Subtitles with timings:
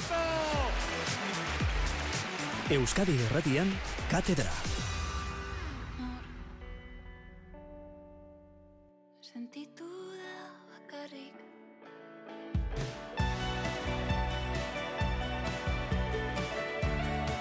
[0.00, 0.22] golazo!
[2.70, 3.72] Euskadi Erratian,
[4.10, 4.50] Katedra.
[9.20, 9.84] Sentitu
[10.16, 11.34] da bakarrik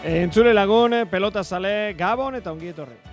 [0.03, 3.08] Entzule lagun, pelota zale, gabon eta ongi etorri.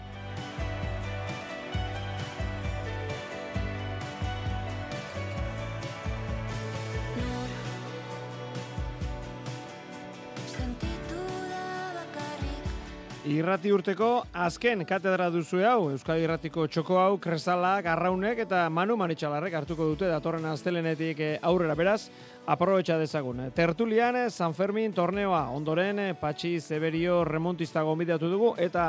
[13.37, 19.53] Irrati urteko azken katedra duzu hau, Euskadi Irratiko txoko hau, Kresala, Garraunek eta Manu Maritxalarrek
[19.59, 22.07] hartuko dute datorren astelenetik eh, aurrera beraz,
[22.49, 23.43] aprobetxa dezagun.
[23.57, 28.89] Tertulian, eh, San Fermin torneoa, ondoren eh, Patxi Zeberio remontista gombidatu dugu eta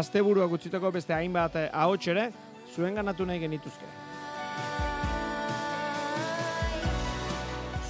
[0.00, 2.30] asteburua gutziteko beste hainbat ahots ere
[2.72, 3.92] zuen ganatu nahi genituzke.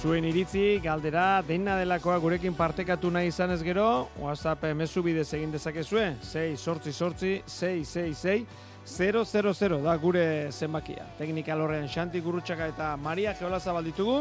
[0.03, 3.85] Zuen iritzi, galdera, deina delakoa gurekin partekatu nahi izan ez gero,
[4.19, 8.43] WhatsApp mezu bidez egin dezakezue, 6 sortzi sortzi, 6 6
[8.83, 9.31] 6
[9.63, 11.07] 000 da gure zenbakia.
[11.21, 14.19] Teknikal horrean Xanti Gurutxaka eta Maria Geola zabalditugu,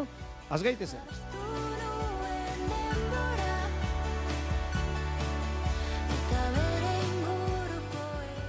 [0.54, 1.02] azgaitezen.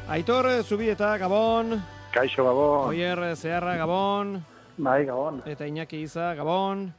[0.09, 1.81] Aitor Zubieta, Gabon,
[2.13, 2.89] Kaixo Gabon.
[2.89, 4.43] Oier Zeharra, Gabon,
[4.77, 5.41] Bai, Gabon.
[5.45, 6.93] eta Iñaki Iza, Gabon.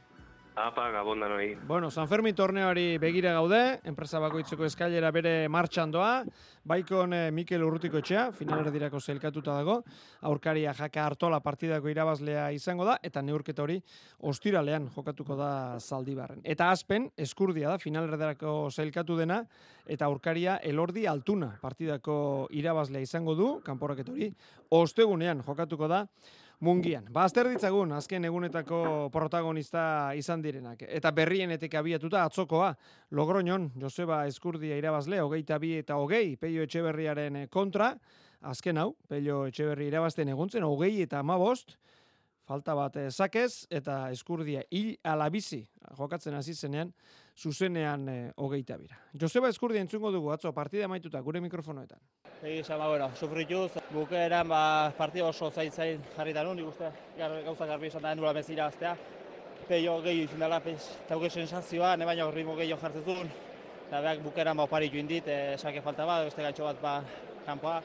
[0.55, 1.57] Apa, gabon danoi.
[1.67, 6.21] Bueno, San Fermin torneoari begira gaude, enpresa bakoitzeko eskailera bere martxan doa,
[6.63, 9.81] baikon eh, Mikel Urrutiko etxea, finalerdirako zelkatuta dago,
[10.23, 13.81] aurkaria jaka hartola partidako irabazlea izango da, eta neurketa hori
[14.31, 15.49] ostiralean jokatuko da
[15.83, 16.39] zaldibarren.
[16.47, 19.41] Eta azpen, eskurdia da, finalerdirako zelkatu dena,
[19.85, 24.31] eta aurkaria elordi altuna partidako irabazlea izango du, kanporaketa hori,
[24.71, 26.05] ostegunean jokatuko da,
[26.65, 27.05] Mungian.
[27.13, 28.79] Ba, azter ditzagun, azken egunetako
[29.13, 30.81] protagonista izan direnak.
[30.87, 32.71] Eta berrienetik abiatuta atzokoa,
[33.13, 37.91] Logroñon, Joseba Eskurdia irabazle, hogeita bi eta hogei, Peio Etxeberriaren kontra,
[38.41, 41.77] azken hau, Peio Etxeberri irabazten eguntzen, hogei eta amabost,
[42.45, 45.63] falta bat eh, sakez, eta Eskurdia hil alabizi,
[45.97, 46.93] jokatzen hasi zenean,
[47.37, 48.99] zuzenean eh, hogeita bira.
[49.19, 51.99] Joseba Eskurdia entzungo dugu, atzo, partida maituta, gure mikrofonoetan.
[52.43, 54.61] Egi esan, ba, bueno, sufrituz, bukeeran, ba,
[54.97, 58.69] partida oso zain zain jarrita nun, nik uste, gar, gauza garbi esan da, nula bezira
[58.69, 58.95] aztea.
[59.65, 60.61] Peio gehi izan dela,
[61.09, 63.31] tauke sensazioa, ne baina ritmo gehiago jartzen zuen.
[63.87, 66.99] Eta behak bukeran, ba, opari join dit, e, sake falta bat, beste gaitxo bat, ba,
[67.45, 67.79] kanpoa.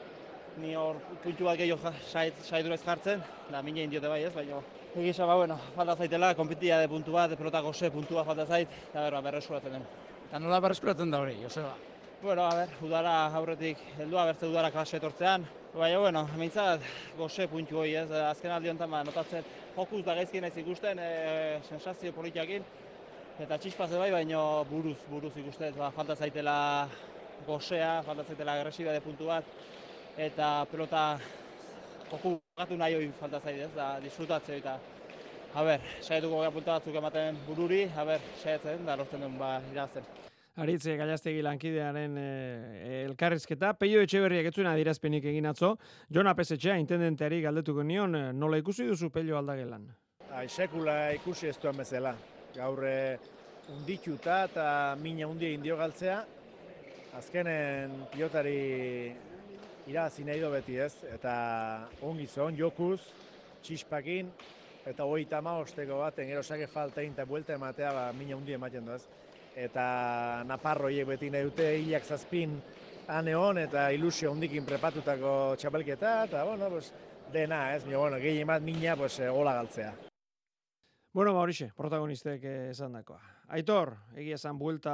[0.59, 4.59] Ni hor puntu bat gehiago sait, saidurez jartzen, da mine indiote bai ez, baina
[4.91, 8.67] Egi esan, ba, bueno, falta zaitela, konpitia de puntu bat, pelota gose puntua falta zait,
[8.89, 9.85] eta berba, berreskuratzen den.
[10.25, 11.71] Eta nola berreskuratzen da hori, Joseba?
[12.21, 15.45] Bueno, a ber, udara aurretik heldua bertze udara klase etortzean.
[15.71, 16.83] Baina, bueno, mintzat,
[17.15, 19.47] goze puntu hori ez, azken aldi honetan ba, notatzen
[19.77, 22.67] jokuz da gaizki naiz ikusten, e, sensazio politiakin,
[23.39, 26.57] eta txispaz bai, baina buruz, buruz ikusten, ba, falta zaitela
[27.47, 29.47] gozea, falta zaitela agresiba de puntu bat,
[30.17, 31.19] eta pelota
[32.11, 34.79] joku gatu nahi hori falta zaite ez, da disfrutatzea eta
[35.51, 39.57] A ber, saietuko gara punta batzuk ematen bururi, a ber, saietzen, da lortzen duen ba,
[39.73, 40.05] irazten.
[40.63, 42.27] Aritze Galastegi lankidearen e,
[43.01, 43.73] elkarrizketa.
[43.79, 45.73] Peio Etxeberriak ez zuen adierazpenik egin atzo.
[46.11, 49.89] Jon Apesetxea, intendenteari galdetuko nion, eh, nola ikusi duzu Peio aldagelan?
[50.31, 52.13] Ai, sekula ikusi ez duen bezala.
[52.55, 53.17] Gaur eh,
[53.75, 54.67] undituta eta
[54.99, 56.21] mina hundi egin dio galtzea.
[57.19, 58.59] Azkenen pilotari
[59.87, 60.93] irabazi nahi do beti ez.
[61.13, 61.33] Eta
[62.01, 62.99] ongi zon, jokuz,
[63.63, 64.29] txispakin,
[64.85, 68.53] eta hogeita ama osteko baten, gero sake falta egin eta buelta ematea, ba, mina hundi
[68.57, 69.03] ematen du ez.
[69.55, 69.83] Eta
[70.47, 72.55] naparroiek beti nahi dute hilak zazpin
[73.11, 76.93] ane hon eta ilusio hundikin prepatutako txapelketa, eta bueno, pues,
[77.33, 79.93] dena ez, Baina, bueno, gehien bat mina, pues, eh, gola galtzea.
[81.13, 83.19] Bueno, ba horixe, protagonistek eh, esan dakoa.
[83.51, 84.93] Aitor, egia esan buelta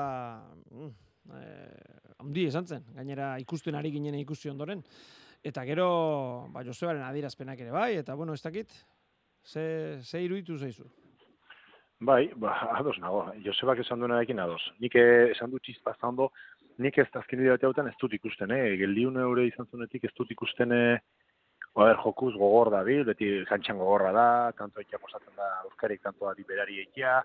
[0.71, 0.89] mm,
[1.37, 4.83] eh, handi esan zen, gainera ikusten ari ginen ikusi ondoren.
[5.45, 5.87] Eta gero,
[6.53, 8.73] ba, Josebaren adierazpenak ere bai, eta bueno, ez dakit,
[9.45, 10.87] ze, ze iruditu zaizu?
[11.99, 13.23] Bai, ba, ados nago.
[13.45, 14.61] Josebak esan duenarekin ados.
[14.81, 16.31] Nik eh, esan du txizpa ondo,
[16.77, 18.75] nik ez azken bide batean ez dut ikusten, eh?
[18.81, 20.99] Geldiun eure izan zunetik ez dut ikusten, eh?
[21.77, 24.27] A ber, jokuz gogor da bil, beti kantxan gogorra da,
[24.57, 27.19] kanto ekia posatzen da Euskarik kantoa liberari ekia,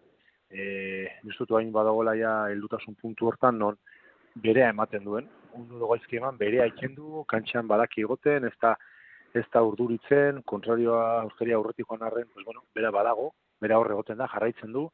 [0.53, 3.79] eh, justutu hain badagoela ja heldutasun puntu hortan, non
[4.35, 8.75] berea ematen duen, ondo dugu aizki eman, berea iken du, kantxan badaki egoten, ez da,
[9.35, 14.21] ez da urduritzen, kontrarioa Euskaria aurretik joan arren, pues bueno, bera badago, bera horre egoten
[14.21, 14.89] da, jarraitzen du,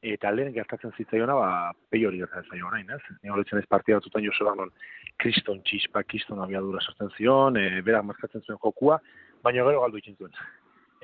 [0.00, 1.48] eta lehen gertatzen zitzaiona, ba,
[1.92, 3.00] pei hori gertatzen zaio orain, ez?
[3.22, 4.72] Ni horretzen ez partida batzutan Joseba non
[5.20, 8.98] kriston txispa, kriston abiadura sortzen zion, e, berak markatzen zuen jokua,
[9.44, 10.38] baina gero galdu itzen zuen.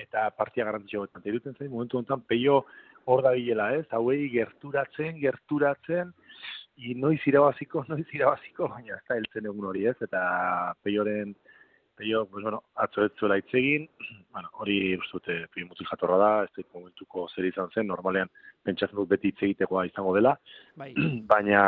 [0.00, 1.24] Eta partia garrantzitsua betan.
[1.24, 2.62] Eta zain, momentu honetan, peio
[3.04, 3.84] hor da bilela, ez?
[3.92, 6.12] Hauei gerturatzen, gerturatzen,
[6.76, 9.96] i noiz irabaziko, noiz irabaziko, baina ez da heltzen egun hori, ez?
[10.04, 10.22] Eta
[10.84, 11.34] peioren,
[11.96, 13.86] peio, pues, bueno, atzo ez zuela hitz egin,
[14.34, 18.30] bueno, hori uste dute, peio mutil jatorra da, ez dut momentuko zer izan zen, normalean
[18.66, 20.36] pentsatzen dut beti hitz egitekoa izango dela,
[20.76, 20.92] Bai.
[21.32, 21.62] baina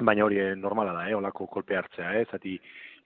[0.00, 2.56] baina hori normala da, eh, olako kolpe hartzea, eh, zati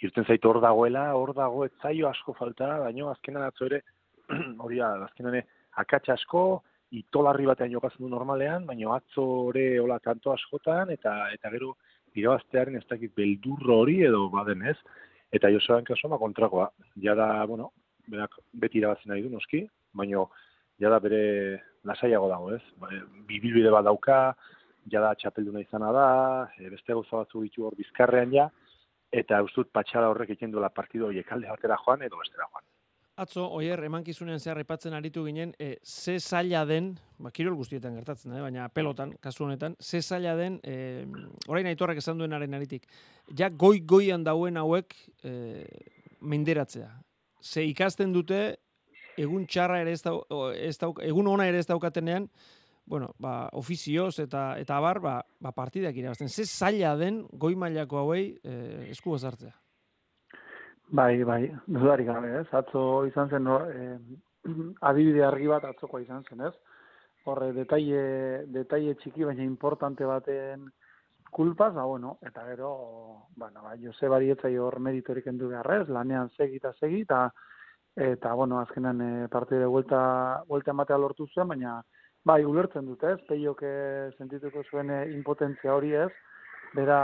[0.07, 3.83] irten zaitu hor dagoela, hor dago ez zaio asko falta, baina azkenan atzo ere,
[4.65, 5.41] hori da, azkenan
[5.83, 6.63] akatsa asko,
[6.95, 11.75] itolarri batean jokatzen du normalean, baina atzo ere hola kanto askotan, eta eta gero
[12.15, 14.77] irabaztearen ez dakit beldurro hori edo baden ez,
[15.33, 16.71] eta Joseban kasoma kontrakoa,
[17.03, 17.73] jada, bueno,
[18.09, 20.25] berak beti irabazi nahi du noski, baina
[20.81, 21.23] jada bere
[21.85, 22.63] lasaiago dago, ez?
[22.81, 22.91] Ba,
[23.29, 24.21] Bibilbide bat dauka,
[24.93, 26.07] jada txapelduna izana da,
[26.59, 28.49] e, beste gauza batzu ditu hor bizkarrean ja,
[29.13, 32.65] eta ustut patxala horrek egiten duela partido horiek alde batera joan edo bestera joan.
[33.17, 38.35] Atzo, oier, emankizunean zehar aipatzen aritu ginen, e, ze zaila den, ba, kirol guztietan gertatzen
[38.35, 41.07] da, eh, baina pelotan, kasu honetan, ze zaila den, e,
[41.49, 42.85] orain aitorrak esan duenaren aritik,
[43.33, 44.93] ja goi-goian dauen hauek
[45.25, 45.65] e,
[46.21, 46.91] menderatzea.
[47.41, 48.43] Ze ikasten dute,
[49.17, 50.19] egun txarra ere ez, dau,
[50.53, 52.29] ez dauk, egun ona ere ez daukatenean,
[52.85, 56.29] bueno, ba, ofizioz eta eta abar, ba, ba partidak irabazten.
[56.29, 59.57] Ze zaila den goi mailako hauei e, esku sartzea.
[60.89, 62.47] Bai, bai, dudarik gabe, ez?
[62.55, 63.99] Atzo izan zen, eh,
[64.91, 66.53] adibide argi bat atzokoa izan zen, ez?
[67.27, 70.69] Horre, detaile, detaile txiki, baina importante baten
[71.35, 72.71] kulpaz, ba, bueno, eta gero,
[73.35, 77.25] bueno, ba, Josebari etzai hor meritorik endu beharrez, lanean segi eta segi, eta,
[77.97, 81.81] eta, bueno, azkenan e, partide vuelta, vuelta ematea lortu zuen, baina,
[82.25, 83.27] bai, ulertzen dute, ez?
[83.27, 86.13] Peiok eh, sentituko zuen eh, impotentzia hori, ez?
[86.79, 87.01] Bera,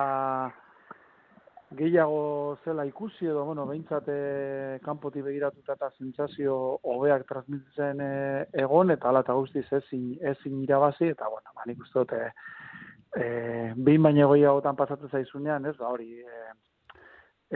[1.76, 8.10] gehiago zela ikusi edo, bueno, behintzat e, kanpoti begiratuta eta sentsazio hobeak transmititzen e,
[8.64, 12.28] egon, eta ala eta guztiz ezin, ezin irabazi, eta, bueno, ba, nik uste dut, e,
[13.16, 13.26] e,
[13.76, 16.44] behin baino gehiagotan pasatzen zaizunean, ez, ba, hori, e,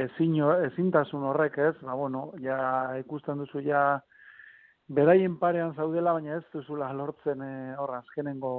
[0.06, 0.40] ezin,
[0.70, 2.58] ezintasun horrek, ez, ba, bueno, ja
[3.02, 3.84] ikusten duzu ja,
[4.88, 8.56] beraien parean zaudela, baina ez duzula lortzen e, hor azkenengo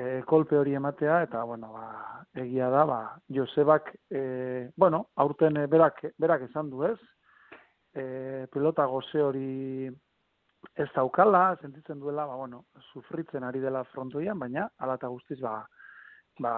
[0.00, 5.66] e, kolpe hori ematea, eta, bueno, ba, egia da, ba, Josebak, e, bueno, aurten e,
[5.70, 6.98] berak, berak esan du ez,
[7.92, 9.90] e, pelota goze hori
[10.76, 15.58] ez daukala, sentitzen duela, ba, bueno, sufritzen ari dela frontoian, baina, ala eta guztiz, ba,
[16.40, 16.54] ba,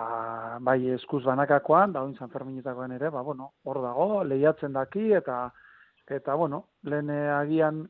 [0.61, 5.49] bai eskuz banakakoan, da oin Sanferminetakoan ere, ba, bueno, hor dago, lehiatzen daki, eta,
[6.07, 7.83] eta, bueno, lehen eh, agian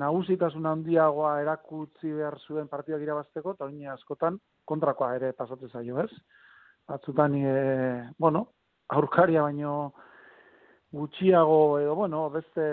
[0.00, 6.10] nagusitasun handiagoa erakutsi behar zuen partidak irabazteko, eta oin askotan kontrakoa ere pasatzen zaio, ez?
[6.88, 8.46] Batzutan, e, bueno,
[8.88, 9.92] aurkaria baino
[10.92, 12.64] gutxiago edo, bueno, beste,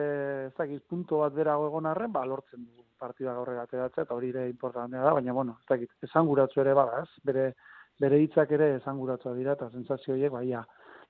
[0.47, 4.33] ez dakit, punto bat berago egon arren, ba, lortzen du partida aurrera ateratzea, eta hori
[4.33, 7.24] ere importantea da, baina, bueno, ez dakit, esanguratzu ere bada, ez?
[7.24, 7.53] Bere,
[8.00, 10.65] bere hitzak ere esanguratua dira, eta sentsazio horiek, baia,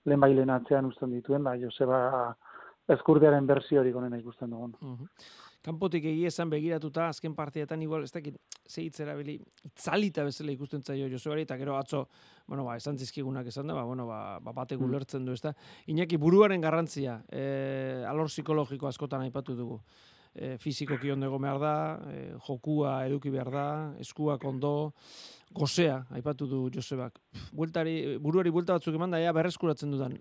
[0.05, 1.99] lehen bailen atzean uzten dituen, da, Joseba
[2.93, 4.75] eskurdiaren bersio hori gonena ikusten dugun.
[4.81, 5.09] Mhm.
[5.65, 8.37] Kanpotik egia esan begiratuta azken partidetan igual ez dakit
[8.69, 9.33] ze hitz erabili
[9.67, 12.05] itzalita bezala ikusten zaio Josebari eta gero atzo
[12.47, 14.85] bueno ba esan zizkigunak esan da ba bueno ba, ba batek Mm.
[14.85, 15.53] ulertzen du ezta?
[15.87, 19.81] Iñaki buruaren garrantzia e, alor psikologiko askotan aipatu dugu.
[20.33, 24.93] E, fizikoki ondo egon behar da e, jokua eduki behar da eskuak ondo
[25.51, 27.19] gozea aipatu du Josebak.
[27.51, 30.15] Bueltari buruari buelta batzuk eman da ea berreskuratzen dudan.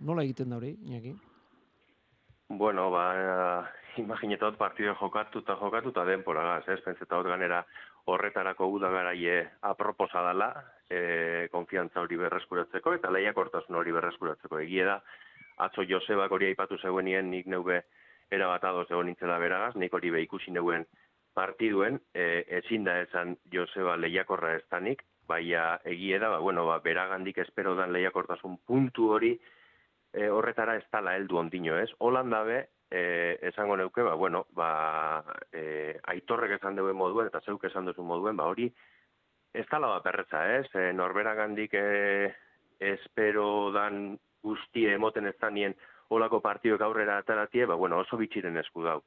[0.00, 1.14] Nola egiten da hori Iñaki
[2.54, 6.80] Bueno, ba, imaginetot partido jokatu eta jokatu eta denporagaz, ez?
[6.84, 7.62] Pentsetot ganera
[8.12, 10.50] horretarako udagaraie aproposa dela,
[10.90, 14.58] e, konfiantza hori berreskuratzeko eta lehiakortasun hori berreskuratzeko.
[14.66, 14.98] Egie da,
[15.64, 17.80] atzo Josebak hori aipatu zeuenien nik neube
[18.28, 20.84] erabat ados egon nintzela beragaz, nik hori ikusi neuen
[21.32, 26.80] partiduen, e, ezin da esan Joseba lehiakorra ez danik, baina egie da, ba, bueno, ba,
[26.84, 29.38] beragandik espero dan lehiakortasun puntu hori,
[30.12, 31.90] e, horretara ez tala heldu ondino, ez?
[31.98, 32.58] Holanda be,
[32.90, 38.04] e, esango neuke, ba, bueno, ba, e, aitorrek esan duen moduen, eta zeuk esan duzu
[38.04, 38.68] moduen, ba, hori
[39.52, 40.66] ez tala bat perretza, ez?
[40.74, 41.86] E, norberagandik e,
[42.92, 45.74] espero dan guztie emoten ez danien
[46.12, 49.00] olako partioek aurrera ataratie, ba, bueno, oso bitxiren esku dau.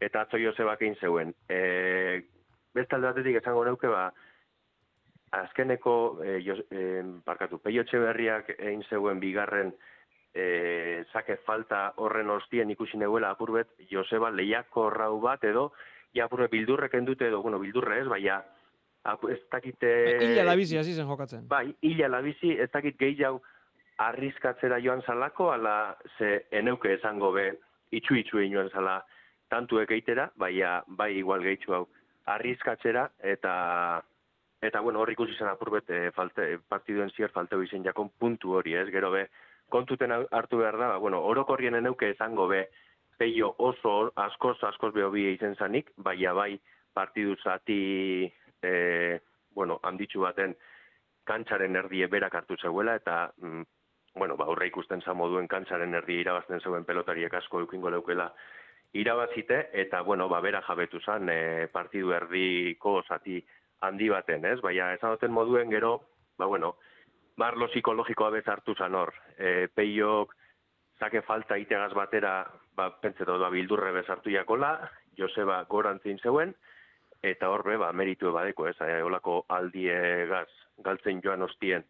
[0.00, 1.34] Eta atzo Josebak egin zeuen.
[1.48, 2.22] E,
[2.76, 4.08] beste alde batetik esango neuke, ba,
[5.36, 9.74] azkeneko, e, jos, e, parkatu, Peio Etxeberriak egin zeuen bigarren
[10.36, 15.70] e, zake falta horren ostien ikusi neuela apurbet Joseba lehiako rau bat edo
[16.14, 18.42] ja apurbet bildurrek endute edo, bueno, bildurre ez, baina
[19.04, 19.92] apu, ez dakite...
[20.28, 23.42] Illa labizi hasi zen jokatzen Bai, hila labizi, ez dakit gehiago
[24.04, 27.46] arrizkatzera joan zalako, ala ze eneuke esango be
[27.96, 28.98] itxu-itxu inoan zala
[29.48, 31.86] tantuek eitera, baina bai igual gehitxu hau
[32.26, 33.54] arriskatzera eta
[34.66, 38.74] eta bueno, hor ikusi zen apurbet e, falte, partiduen zier falteu izen jakon puntu hori,
[38.74, 38.88] ez?
[38.90, 39.26] Gero be,
[39.70, 42.66] kontuten hartu behar da, ba, bueno, orokorrien eneuke esango be,
[43.16, 46.60] peio oso askoz, askoz beho bi izen zanik, bai
[46.92, 48.32] partidu zati,
[48.62, 49.20] e,
[49.54, 50.54] bueno, handitxu baten
[51.24, 53.62] kantxaren erdie berak hartu zeuela, eta, mm,
[54.16, 58.32] bueno, ba, aurre ikusten za moduen kantxaren erdie irabazten zeuen pelotariek asko eukingo leukela
[58.92, 63.42] irabazite, eta, bueno, ba, bera jabetu zan e, partidu erdiko zati
[63.80, 64.60] handi baten, ez?
[64.60, 66.00] Baina, duten moduen gero,
[66.38, 66.76] ba, bueno,
[67.36, 69.12] marlo psikologikoa bez hartu zan hor.
[69.38, 70.34] E, peiok,
[71.00, 72.38] zake falta itegaz batera,
[72.76, 74.76] ba, pentsetot, ba, bildurre bez hartu jakola,
[75.18, 76.54] Joseba gorantzin zeuen,
[77.22, 80.48] eta horbe, ba, meritu badeko, ez, e, olako aldiegaz
[80.84, 81.84] galtzen joan ostien,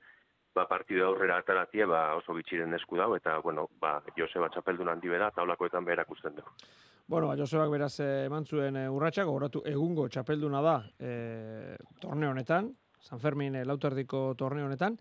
[0.55, 5.13] ba, partidu aurrera ataratie, ba, oso bitxiren esku dau, eta, bueno, ba, Joseba txapeldun handi
[5.13, 6.47] beda, eta olakoetan berak usten du.
[7.07, 9.29] Bueno, ba, Josebak beraz eh, eman zuen e, urratsak,
[9.71, 12.73] egungo txapelduna da e, torneo honetan,
[13.07, 14.97] San Fermin e, lauterdiko torneo honetan,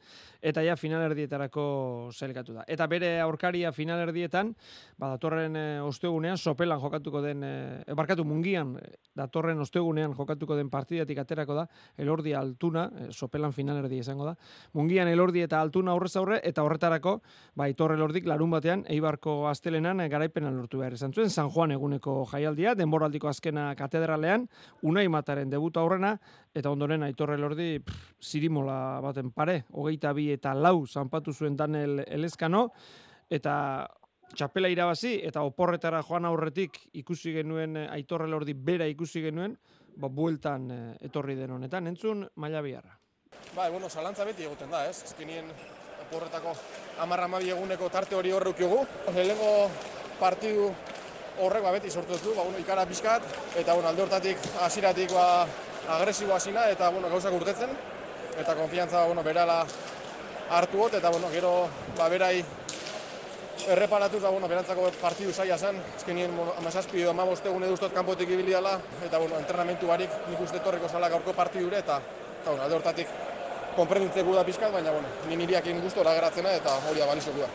[0.45, 1.65] eta ja finalerdietarako
[2.13, 2.65] zelkatu da.
[2.69, 4.51] Eta bere aurkaria finalerdietan,
[5.01, 8.75] ba, datorren e, ostegunean, sopelan jokatuko den, e, barkatu mungian,
[9.17, 11.65] datorren ostegunean jokatuko den partidatik aterako da,
[11.97, 14.35] elordi altuna, e, sopelan finalerdi izango da,
[14.77, 17.17] mungian elordi eta altuna aurrez aurre, eta horretarako,
[17.55, 21.74] ba, Aitor elordik larun batean, Eibarko astelenan e, garaipena lortu behar izan zuen, San Juan
[21.74, 24.45] eguneko jaialdia, denboraldiko azkena katedralean,
[24.85, 26.19] Unai Mataren debuta aurrena,
[26.55, 32.00] eta ondoren Aitor elordi pff, zirimola baten pare, hogeita bi eta lau zanpatu zuen Daniel
[32.07, 32.69] Elezkano,
[33.29, 33.55] eta
[34.35, 39.57] txapela irabazi, eta oporretara joan aurretik ikusi genuen eh, Aitor elordi bera ikusi genuen,
[40.00, 42.95] ba, bueltan eh, etorri den honetan, entzun maila biharra.
[43.55, 45.03] Bai, bueno, zalantza beti egoten da, ez?
[45.03, 45.51] Azkenien
[46.07, 46.55] oporretako
[47.03, 48.81] amarra amabi eguneko tarte hori horre ukiugu.
[49.12, 49.51] Lehenengo
[50.19, 50.71] partidu
[51.43, 53.27] horrek ba, beti sortu du, ba, bueno, ikara pixkat,
[53.59, 55.27] eta bueno, alde hortatik, hasieratik ba,
[55.89, 57.70] agresibo hasina eta bueno, gauzak urtetzen,
[58.39, 59.65] eta konfiantza bueno, berala
[60.50, 62.44] hartu got, eta bueno, gero ba, berai
[63.70, 68.54] erreparatuz, ba, bueno, berantzako partidu zaila zen, azkenien amazazpi edo amabost egun eduztot kanpotik ibili
[68.54, 72.01] dela, eta bueno, entrenamentu barik nik uste etorriko zala gaurko partidure, eta,
[72.42, 73.15] eta bueno, alde hortatik
[73.75, 77.50] konprenditzeku da pizkat, baina bueno, ni niriakin gustora geratzena eta hori da balizoku da.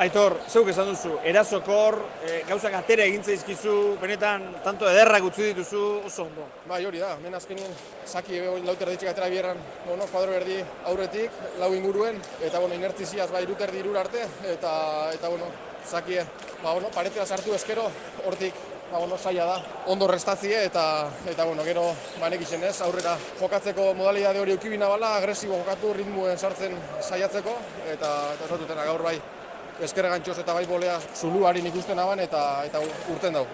[0.00, 5.80] Aitor, zeuk esan duzu, erasokor, e, gauzak atera egin zaizkizu, benetan tanto ederrak utzi dituzu,
[6.08, 6.46] oso ondo.
[6.70, 7.74] Bai, hori da, hemen azkenien
[8.08, 10.54] zaki lauter ditxik atera bierran, bueno, kuadro berdi
[10.88, 14.72] aurretik, lau inguruen, eta bueno, inertziziaz bai iruterdi irur arte, eta,
[15.12, 15.50] eta bueno,
[15.84, 16.24] zakie,
[16.62, 17.84] ba, bueno, paretera sartu eskero,
[18.24, 18.56] hortik
[18.90, 19.58] ba, bueno, zaila da,
[19.92, 21.84] ondo restatzie eta, eta bueno, gero
[22.22, 27.58] banek ez, aurrera jokatzeko modalidade hori ukibina bala, agresibo jokatu, ritmuen sartzen saiatzeko,
[27.92, 29.18] eta, eta gaur bai,
[29.84, 32.80] ezker gantxoz eta bai bolea zuluarin ikusten aban eta, eta
[33.12, 33.44] urten dau.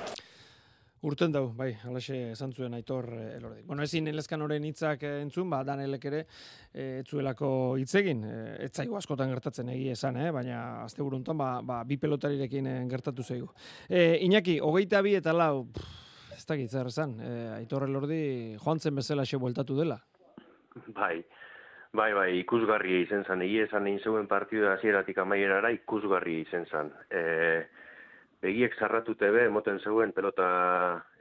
[1.07, 3.61] Urten dau, bai, alaxe esan zuen Aitor eh, Elordi.
[3.69, 6.23] Bueno, ezin elezkan horren hitzak eh, entzun, ba, Danelek ere
[6.73, 11.05] eh, ez zuelako hitz egin, eh, ez zaigu askotan gertatzen egi esan, eh, baina azte
[11.05, 13.53] buruntan, ba, ba, bi pelotarirekin eh, gertatu zaigu.
[13.89, 18.81] Eh, Iñaki, hogeita bi eta lau, pff, ez dakit zer esan, eh, Aitor Elordi joan
[18.81, 20.01] zen bezala xe bueltatu dela.
[20.97, 21.23] Bai,
[21.93, 26.93] bai, bai, ikusgarri izen zan, egia esan egin zeuen partidu hasieratik amaierara ikusgarri izen zan.
[27.11, 27.67] E,
[28.43, 30.49] begiek zarratute be, emoten zeuen pelota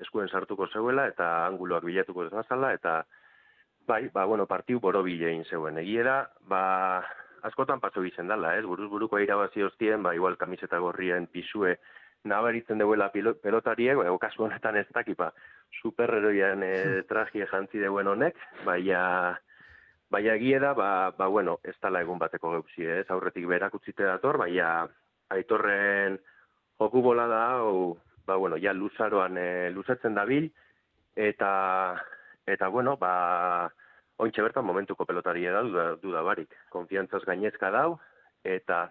[0.01, 3.03] eskuen sartuko zeuela, eta anguloak bilatuko zazala, eta
[3.87, 5.77] bai, ba, bueno, partiu borobile egin zeuen.
[5.81, 6.17] Egia da,
[6.49, 6.63] ba,
[7.45, 11.77] askotan paso izen dala, ez, buruz buruko irabazi hostien, ba, igual kamiseta gorrien pisue
[12.25, 15.31] nabaritzen deuela pelotariek, ba, kasu honetan ez dakipa,
[15.81, 19.37] superheroian e, traje jantzi deuen honek, baina
[20.15, 24.05] Baina egie da, ba, ba, bueno, ez tala egun bateko gauzi, ez, aurretik berak utzite
[24.07, 24.85] dator, baina
[25.35, 26.15] aitorren
[26.79, 30.47] joku bola da, hau, ba, bueno, ja luzaroan e, luzatzen dabil,
[31.19, 31.49] eta,
[32.47, 33.67] eta bueno, ba,
[34.23, 36.55] ointxe bertan momentuko pelotari da, duda, duda barik.
[36.71, 37.97] Konfiantzaz gainezka dau,
[38.47, 38.85] eta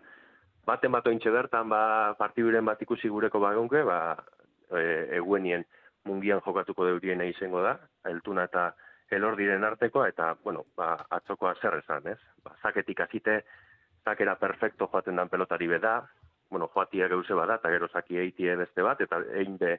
[0.69, 1.83] baten bat ointxe bertan, ba,
[2.21, 4.01] partiduren bat ikusi gureko bagonke, ba,
[4.77, 4.85] e,
[5.23, 5.65] eguenien
[6.05, 7.79] mungian jokatuko deurien izango da,
[8.13, 8.75] eltuna eta
[9.17, 12.19] elordiren artekoa, eta, bueno, ba, atzokoa zer esan, ez?
[12.45, 13.41] Ba, zaketik azite,
[14.05, 15.97] zakera perfecto joaten dan pelotari beda,
[16.51, 19.79] bueno, joatia geuse bada, eta gero zaki eitie beste bat, eta egin be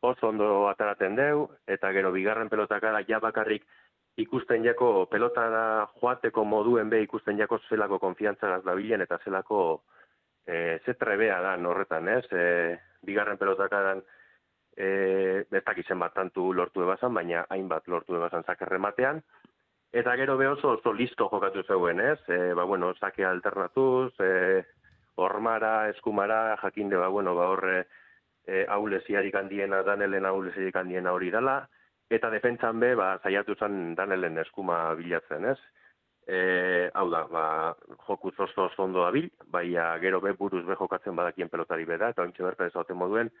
[0.00, 3.66] oso ondo ataraten deu, eta gero bigarren pelotakara ja bakarrik
[4.18, 9.82] ikusten jako pelotara joateko moduen be ikusten jako zelako konfiantzagaz dabilen, eta zelako
[10.46, 12.24] e, ze trebea da horretan, ez?
[12.32, 14.02] E, bigarren pelotakaran
[14.78, 19.20] e, ez dakizen bat tantu lortu ebazan, baina hainbat lortu ebazan zakerrematean,
[19.92, 22.20] eta gero be oso, oso listo jokatu zeuen, ez?
[22.28, 24.62] E, ba, bueno, sake alternatuz, e,
[25.18, 27.80] ormara, eskumara, jakinde, ba, bueno, ba, horre,
[28.46, 31.58] e, aulesiarik handiena, danelen aulesiarik handiena hori dala,
[32.08, 35.58] eta defentsan be, ba, saiatu zen danelen eskuma bilatzen, ez?
[36.28, 36.38] E,
[36.94, 37.44] hau da, ba,
[38.06, 42.44] joku oso ondo dabil, baina gero be buruz be jokatzen badakien pelotari beda, eta ontsi
[42.44, 43.32] berta ezaten moduen,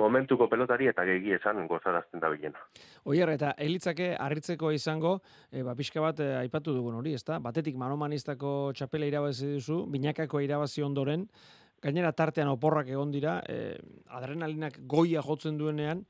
[0.00, 2.62] momentuko pelotari eta gegi esan gozarazten dabilena.
[3.10, 5.18] Oier, eta elitzake harritzeko izango,
[5.52, 7.38] e, ba, pixka bat e, aipatu dugun hori, ezta?
[7.42, 11.26] Batetik manomanistako txapela irabazi duzu, binakako irabazi ondoren,
[11.82, 13.76] gainera tartean oporrak egon dira, e,
[14.16, 16.04] adrenalinak goia jotzen duenean,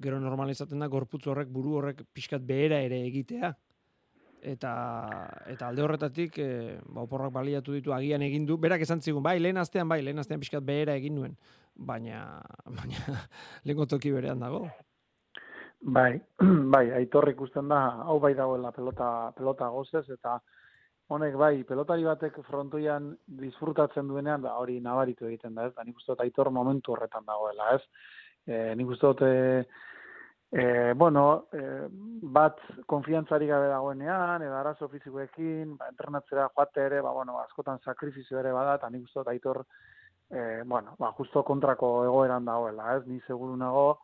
[0.00, 3.52] gero normalizaten da gorputz horrek, buru horrek pixkat behera ere egitea.
[4.40, 4.72] Eta,
[5.52, 9.38] eta alde horretatik, e, ba, oporrak baliatu ditu, agian egin du, berak esan zigun, bai,
[9.38, 11.34] lehen astean, bai, lehen astean pixkat behera egin nuen,
[11.76, 12.40] baina,
[12.78, 13.18] baina,
[13.64, 14.64] lehenko toki berean dago.
[15.80, 16.14] Bai,
[16.74, 20.38] bai, aitor ikusten da, hau bai dagoela pelota, pelota gozez, eta
[21.12, 25.74] honek bai, pelotari batek frontoian disfrutatzen duenean, da hori nabaritu egiten da, ez?
[25.76, 28.08] Da nik uste dut aitor momentu horretan dagoela, ez?
[28.46, 29.64] E, nik uste dut, e,
[30.50, 31.86] e, bueno, e,
[32.22, 38.40] bat konfiantzari gabe dagoenean, edo arazo fizikoekin, ba, entrenatzera joate ere, ba, bueno, askotan sakrifizio
[38.40, 39.62] ere bada, eta nik uste dut aitor,
[40.28, 43.04] e, bueno, ba, justo kontrako egoeran dagoela, ez?
[43.06, 44.00] Ni seguru nago,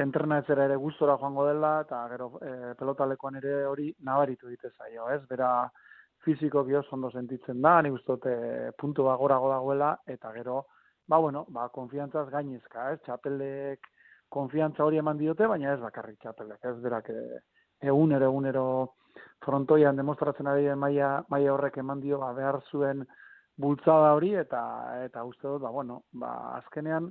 [0.00, 5.22] entrenatzera ere gustora joango dela, eta gero e, pelotalekoan ere hori nabaritu egite zaio, ez?
[5.32, 5.70] Bera
[6.24, 8.36] fizikoki oso ondo sentitzen da, nik uste dut e,
[8.76, 10.66] puntu bagorago dagoela, eta gero,
[11.08, 13.00] ba, bueno, ba, konfiantzaz gainezka, ez?
[13.08, 13.88] Txapelek
[14.30, 17.20] konfiantza hori eman diote, baina ez bakarrik txapelek, ez berak e,
[17.92, 18.64] egunero, egunero
[19.44, 23.04] frontoian demostratzen ari den maila, maila horrek eman dio, ba, behar zuen
[23.60, 24.60] bultzada hori, eta
[25.06, 27.10] eta uste dut, ba, bueno, ba, azkenean,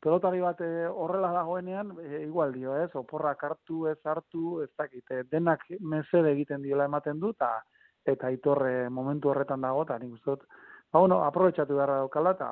[0.00, 5.04] pelotari bat eh, horrela dagoenean, e, igual dio, ez, oporrak hartu, ez hartu, ez dakit,
[5.10, 7.60] eh, denak mesede egiten diola ematen du, eta
[8.08, 10.46] eta aitorre momentu horretan dago, eta nik uste dut,
[10.90, 12.48] ba, bueno, aprobetsatu beharra daukala, eta,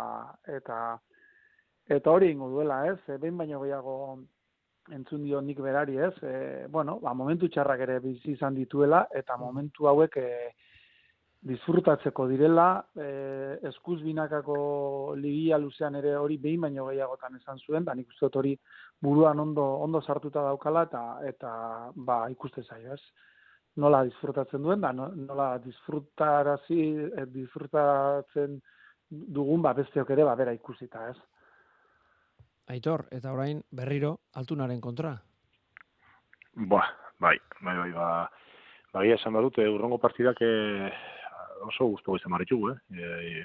[0.58, 0.80] eta,
[1.88, 3.94] eta hori ingo duela, ez, e, behin baino gehiago
[4.92, 9.36] entzun dio nik berari, ez, e, bueno, ba, momentu txarrak ere bizi izan dituela, eta
[9.40, 10.28] momentu hauek e,
[11.48, 17.94] disfrutatzeko direla, e, eskuz binakako ligia luzean ere hori behin baino gehiagotan esan zuen, da
[17.94, 18.56] nik uste hori
[19.00, 21.52] buruan ondo, ondo sartuta daukala, eta, eta
[21.94, 23.02] ba, ikuste zaio, ez?
[23.78, 26.80] Nola disfrutatzen duen, da no- nola disfrutarazi,
[27.14, 28.58] eh, disfrutatzen
[29.08, 31.16] dugun, ba, besteok ere, ba, bera ikusita, ez?
[32.68, 35.14] Aitor, eta orain berriro altunaren kontra.
[36.68, 36.82] Ba,
[37.18, 38.08] bai, bai, bai, ba,
[38.92, 40.90] bagia esan badute, urrongo partidak eh,
[41.64, 42.78] oso guztu izan maritugu, eh?
[42.92, 43.44] E,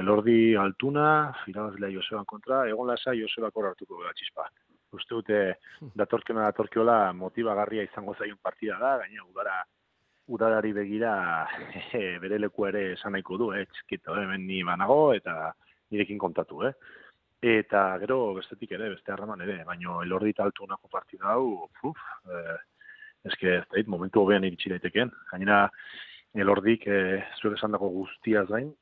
[0.00, 1.06] elordi altuna,
[1.50, 4.46] irabazlea Joseban kontra, egon lasa Josebak hor hartuko da txispa.
[4.92, 5.40] Uste dute,
[5.96, 9.58] datorkena datorkiola motibagarria izango zaion partida da, gaina udara
[10.32, 11.12] udalari begira
[12.22, 13.66] bere leku ere esan nahiko du, eh?
[13.66, 14.24] txikito, eh?
[14.24, 15.52] hemen ni banago eta
[15.90, 16.74] nirekin kontatu, eh?
[17.42, 21.98] Eta gero bestetik ere, beste harreman ere, baino elordi altunako partida hau, uf,
[22.30, 22.58] eh,
[23.26, 25.10] eske ez dait, momentu hobean iritsi daiteken.
[25.32, 25.68] Gainera,
[26.34, 28.72] elordik, eh, zuek esan dago guztiaz gain,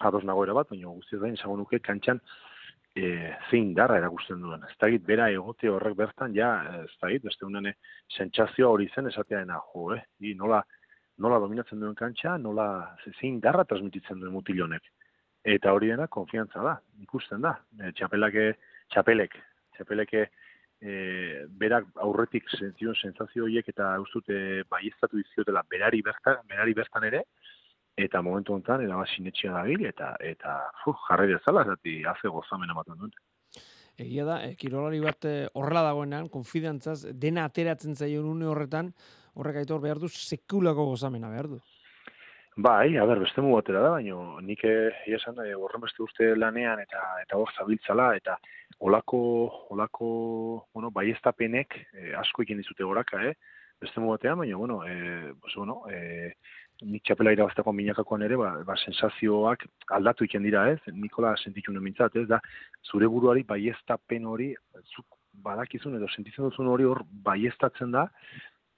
[0.00, 2.20] ados nago ere bat, baina guztiaz gain, esango nuke kantxan
[2.96, 4.62] e, zein darra erakusten duen.
[4.64, 6.50] Ez dakit, bera egote horrek bertan, ja,
[6.84, 7.68] ez dakit, beste unen
[8.16, 10.00] sentsazioa hori zen esatearena, jo, eh?
[10.20, 10.62] I, nola,
[11.18, 14.82] nola dominatzen duen kantxa, nola ze- zein darra transmititzen duen mutil honek.
[15.44, 17.54] Eta hori dena konfiantza da, ikusten da.
[17.78, 18.50] E, txapelake,
[18.92, 19.36] txapelek,
[19.76, 20.24] txapeleke
[20.80, 27.22] e, berak aurretik sentzion sentsazio horiek eta ustute baiestatu dizkiotela berari bertan, berari bertan ere,
[27.98, 32.98] eta momentu honetan erabat sinetxea dabil, eta, eta fu, jarri dezala, zati haze gozamen ematen
[32.98, 33.14] duen.
[33.98, 38.92] Egia da, e, kirolari bat e, horrela dagoenean, konfidantzaz, dena ateratzen zaion une horretan,
[39.34, 41.58] horrek aitor behar du sekulako gozamena behar du.
[42.60, 46.32] Bai, a ber, beste mu batera da, baina nik eh, esan eh, horren beste urte
[46.34, 48.34] lanean eta eta hor zabiltzala eta
[48.88, 49.20] olako
[49.76, 50.08] olako
[50.74, 53.36] bueno, baiestapenek eh, asko egin dizute goraka, eh?
[53.78, 56.32] Beste mu batean, baina bueno, eh, pues, bueno, eh,
[56.82, 59.62] nik txapela irabazteko minakakoan ere, ba, ba, sensazioak
[59.94, 60.80] aldatu iken dira, ez?
[60.90, 62.26] Nikola sentitu nuen ez?
[62.26, 62.42] Da,
[62.90, 64.52] zure buruari baiestapen hori,
[64.96, 65.06] zuk
[65.46, 68.08] badakizun edo sentitzen duzun hori hor baiestatzen da,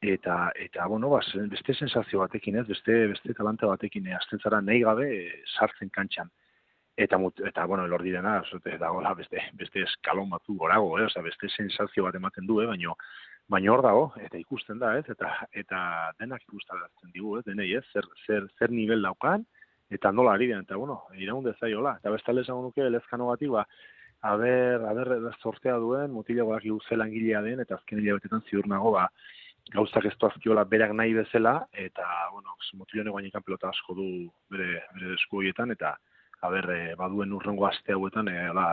[0.00, 4.60] eta eta bueno, ba, beste sensazio batekin, ez, beste beste talante batekin eh, hasten zara
[4.60, 6.30] nahi gabe eh, sartzen kantxan.
[6.96, 11.48] Eta eta bueno, elordi dena, zote dagoela beste beste eskalon batu gorago, eh, osea beste
[11.48, 12.96] sensazio bat ematen du, eh, baino
[13.48, 15.78] baino hor dago eta ikusten da, ez, eta eta
[16.18, 19.44] denak ikustarazten digu, ez, denei, ez, zer zer zer nivel daukan
[19.90, 21.96] eta nola ari den, eta bueno, iraun dezaiola.
[21.98, 23.64] Eta bestale esango nuke lezkano bati, ba,
[24.22, 29.08] aber, aber sortea duen, mutila badakigu ze langilea den, eta azken hilabetetan ziur nago, ba,
[29.74, 34.08] gauzak ez doazkiola berak nahi bezala, eta, bueno, motilone guainekan pelota asko du
[34.50, 35.96] bere, bere esku horietan, eta,
[36.42, 38.70] haber, e, baduen urrengo aste hauetan, e, hola,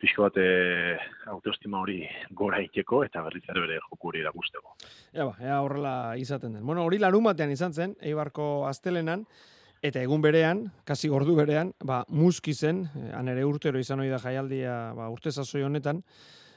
[0.00, 0.96] pixko bat e,
[1.32, 2.00] autoestima hori
[2.36, 4.74] gora ikeko eta berriz ere bere joku hori erakusteko.
[5.12, 6.64] Ea ba, ea horrela izaten den.
[6.66, 9.26] Bueno, hori larun batean izan zen, Eibarko astelenan,
[9.84, 14.12] eta egun berean, kasi gordu berean, ba, muski zen, eh, han ere urtero izan hori
[14.12, 16.02] da jaialdia ba, urte sasoi honetan,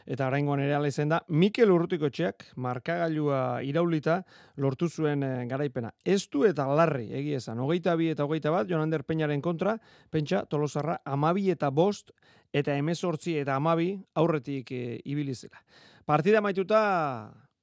[0.06, 4.22] eta oraingoan ere ala izan da, Mikel Urrutikotxeak markagailua iraulita
[4.58, 5.94] lortu zuen eh, garaipena.
[6.06, 9.78] Ez du eta larri, egia esan, hogeita bi eta hogeita bat, Jonander Peñaren kontra,
[10.12, 12.12] pentsa tolosarra amabi eta bost,
[12.54, 15.64] eta emezortzi eta amabi aurretik e, ibili zela.
[16.06, 16.84] Partida maituta,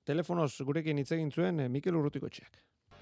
[0.07, 2.59] telefonoz gurekin hitz egin zuen eh, Mikel Urrutikotxeak.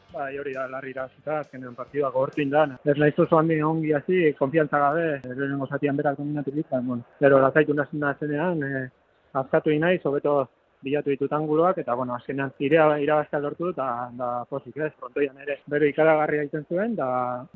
[0.09, 2.72] Bai, hori da, larri irazita, azkenean partidua gogortu indan.
[2.88, 7.05] Ez nahiz oso handi ongi hasi, konfiantza gabe, lehenengo zatian berak dominatu ditzen, bueno.
[7.20, 8.87] Pero lazaitu nazen da zenean, eh,
[9.32, 10.46] azkatu inaiz, hobeto
[10.82, 13.86] bilatu ditut anguloak, eta, bueno, azkenean irea irabaztea lortu, eta
[14.18, 15.58] da posik, ez, frontoian ere.
[15.70, 17.08] Bero ikaragarria egiten zuen, da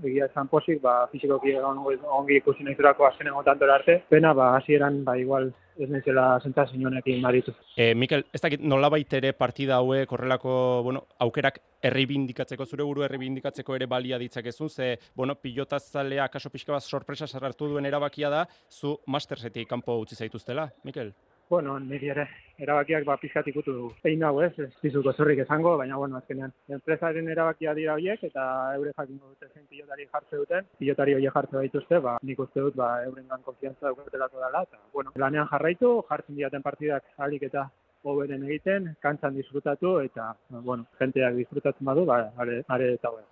[0.02, 4.00] egia esan posik, ba, fizikoki ongi, ikusi naizurako azkenengo tantora arte.
[4.10, 7.54] Pena, ba, hasieran, ba, igual, ez naizela sentsazio honekin baditu.
[7.76, 10.54] E, Mikel, ez dakit nolabait ere partida hauek horrelako,
[10.84, 16.84] bueno, aukerak erreibindikatzeko, zure buru erreibindikatzeko ere balia ditzakezun, ze, bueno, pilotazalea kaso pixka bat
[16.84, 21.14] sorpresa sarrartu duen erabakia da, zu mastersetik kanpo utzi zaituztela, Mikel?
[21.52, 22.22] Bueno, niri ere,
[22.64, 23.88] erabakiak ba pizkat ikutu du.
[24.08, 28.44] Egin hau ez, ez dizuko zorrik esango, baina bueno, azkenean, enpresaren erabakia dira horiek, eta
[28.78, 32.78] eure jakingo dute zein pilotari jartze duten, pilotari horiek jartze baituzte, ba, nik uste dut,
[32.80, 37.66] ba, eurengan konfiantza daukatelako dela, eta, bueno, lanean jarraitu, jartzen diaten partidak alik eta
[38.08, 43.26] hoberen egiten, kantzan disfrutatu, eta, bueno, jenteak disfrutatzen badu, ba, are, are eta hobe.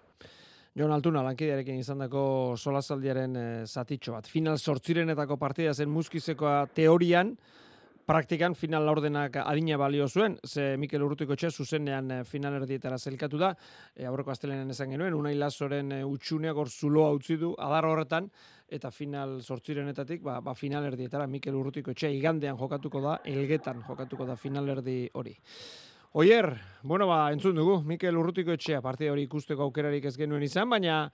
[0.76, 2.26] Jon Altuna lankidearekin izandako
[2.60, 4.28] solasaldiaren e, zatitxo bat.
[4.28, 7.32] Final sortzirenetako partida zen muskizekoa teorian,
[8.10, 13.38] praktikan final laurdenak adina balio zuen, ze Mikel Urrutiko txe zuzenean eh, final erdietara zelkatu
[13.38, 13.52] da,
[13.94, 18.26] e, aurreko astelenen esan genuen, Unai Lazoren e, utxuneak hor zuloa utzi du, adar horretan,
[18.66, 24.26] eta final sortzirenetatik, ba, ba final erdietara Mikel Urrutiko txe igandean jokatuko da, elgetan jokatuko
[24.26, 25.36] da final erdi hori.
[26.18, 26.50] Oier,
[26.82, 31.04] bueno, ba, entzun dugu, Mikel Urrutiko etxea, partida hori ikusteko aukerarik ez genuen izan, baina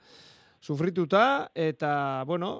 [0.64, 2.54] sufrituta, eta, bueno,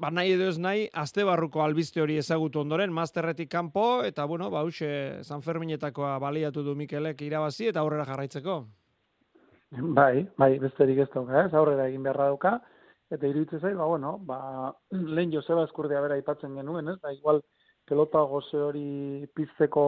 [0.00, 4.48] ba nahi edo ez nahi, azte barruko albiste hori ezagutu ondoren, masterretik kanpo, eta, bueno,
[4.50, 4.90] ba, huxe,
[5.26, 8.56] San Ferminetakoa baliatu du Mikelek irabazi, eta aurrera jarraitzeko.
[9.98, 12.56] Bai, bai, besterik ez dauka, ez, aurrera egin beharra dauka,
[13.12, 14.40] eta iruditzen zait, ba, bueno, ba,
[14.90, 17.44] lehen Joseba Eskurdia bera aipatzen genuen, ez, ba, igual,
[17.90, 19.84] pelota goze hori pizteko,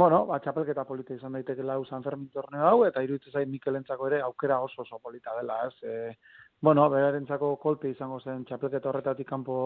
[0.00, 4.08] bueno, ba, txapelketa polita izan daiteke lau San Fermin torneo hau, eta iruditzen zait Mikelentzako
[4.08, 6.14] ere aukera oso oso polita dela, ez, e,
[6.60, 9.56] bueno, berarentzako kolpe izango zen txapelketa horretatik kanpo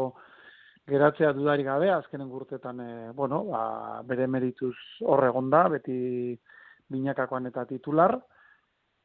[0.88, 5.96] geratzea dudarik gabe, azkenen gurtetan, e, bueno, ba, bere merituz horre egonda, beti
[6.92, 8.18] binakakoan eta titular,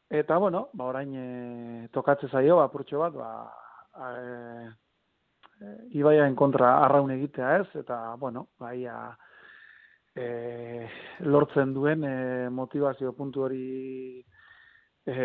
[0.09, 3.31] eta, bueno, ba, orain e, tokatze zaio, apurtxo bat, ba,
[4.09, 4.67] e,
[5.63, 8.99] e, ibaiaen kontra arraun egitea ez, eta, bueno, baia,
[10.15, 10.87] e,
[11.31, 14.19] lortzen duen e, motivazio puntu hori
[15.05, 15.15] e,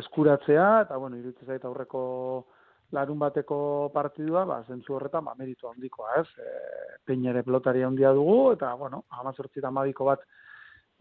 [0.00, 2.02] eskuratzea, eta, bueno, iruditzen zait aurreko
[2.94, 3.58] larun bateko
[3.94, 6.28] partidua, ba, zentzu horretan, ba, meritu handikoa, ez?
[6.38, 10.22] E, peinere pelotari handia dugu, eta, bueno, amazortzi eta amabiko bat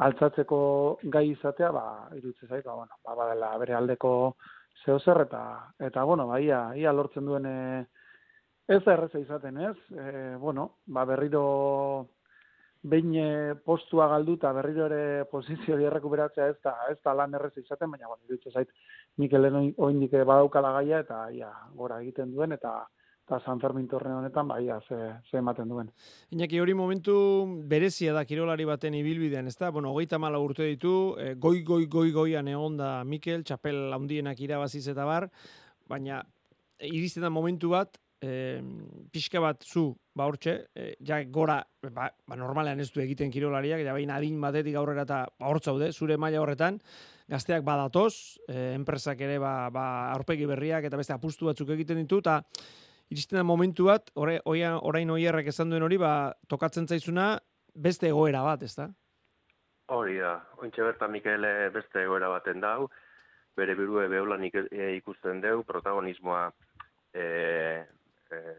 [0.03, 0.59] altzatzeko
[1.13, 1.85] gai izatea, ba,
[2.17, 4.13] iruditzen zait, ba, bueno, ba, badela bere aldeko
[4.83, 5.43] zeo zer, eta,
[5.79, 7.85] eta, bueno, ba, ia, ia lortzen duen e,
[8.67, 9.77] ez da erreza izaten, ez?
[9.91, 11.43] E, bueno, ba, berriro
[12.83, 17.53] behin e, postua galduta berriro ere posizio hori errekuperatzea ez da, ez da lan errez
[17.57, 18.69] izaten, baina bueno, iruditzen zait
[19.17, 22.81] Mikelen oindik badaukala gaia eta ia gora egiten duen eta
[23.23, 24.97] eta San Fermin torneo honetan ba ia ze,
[25.31, 25.89] ze ematen duen.
[26.35, 27.15] Iñaki hori momentu
[27.69, 29.71] berezia da kirolari baten ibilbidean, ezta?
[29.71, 35.05] Bueno, 34 urte ditu, e, goi goi goi goian egonda Mikel, txapel handienak irabaziz eta
[35.05, 35.29] bar,
[35.87, 36.23] baina
[36.83, 37.95] iristen da momentu bat
[39.11, 41.57] pixka bat zu, ba hortxe, e, ja gora,
[41.91, 45.91] ba, ba normalean ez du egiten kirolariak, ja bain adin batetik aurrera eta ba hortzaude,
[45.91, 46.79] zure maila horretan,
[47.29, 52.21] gazteak badatoz, e, enpresak ere ba, ba aurpegi berriak eta beste apustu batzuk egiten ditu,
[52.23, 52.41] eta
[53.11, 57.37] iristen da momentu bat, ore, oia, orain oierrek esan duen hori, ba, tokatzen zaizuna
[57.73, 58.87] beste egoera bat, ez da?
[59.93, 62.87] Hori da, ointxe bertan Mikel eh, beste egoera baten dau,
[63.57, 66.47] bere birue beholan eh, ikusten deu, protagonismoa
[67.13, 67.25] e,
[68.33, 68.55] e,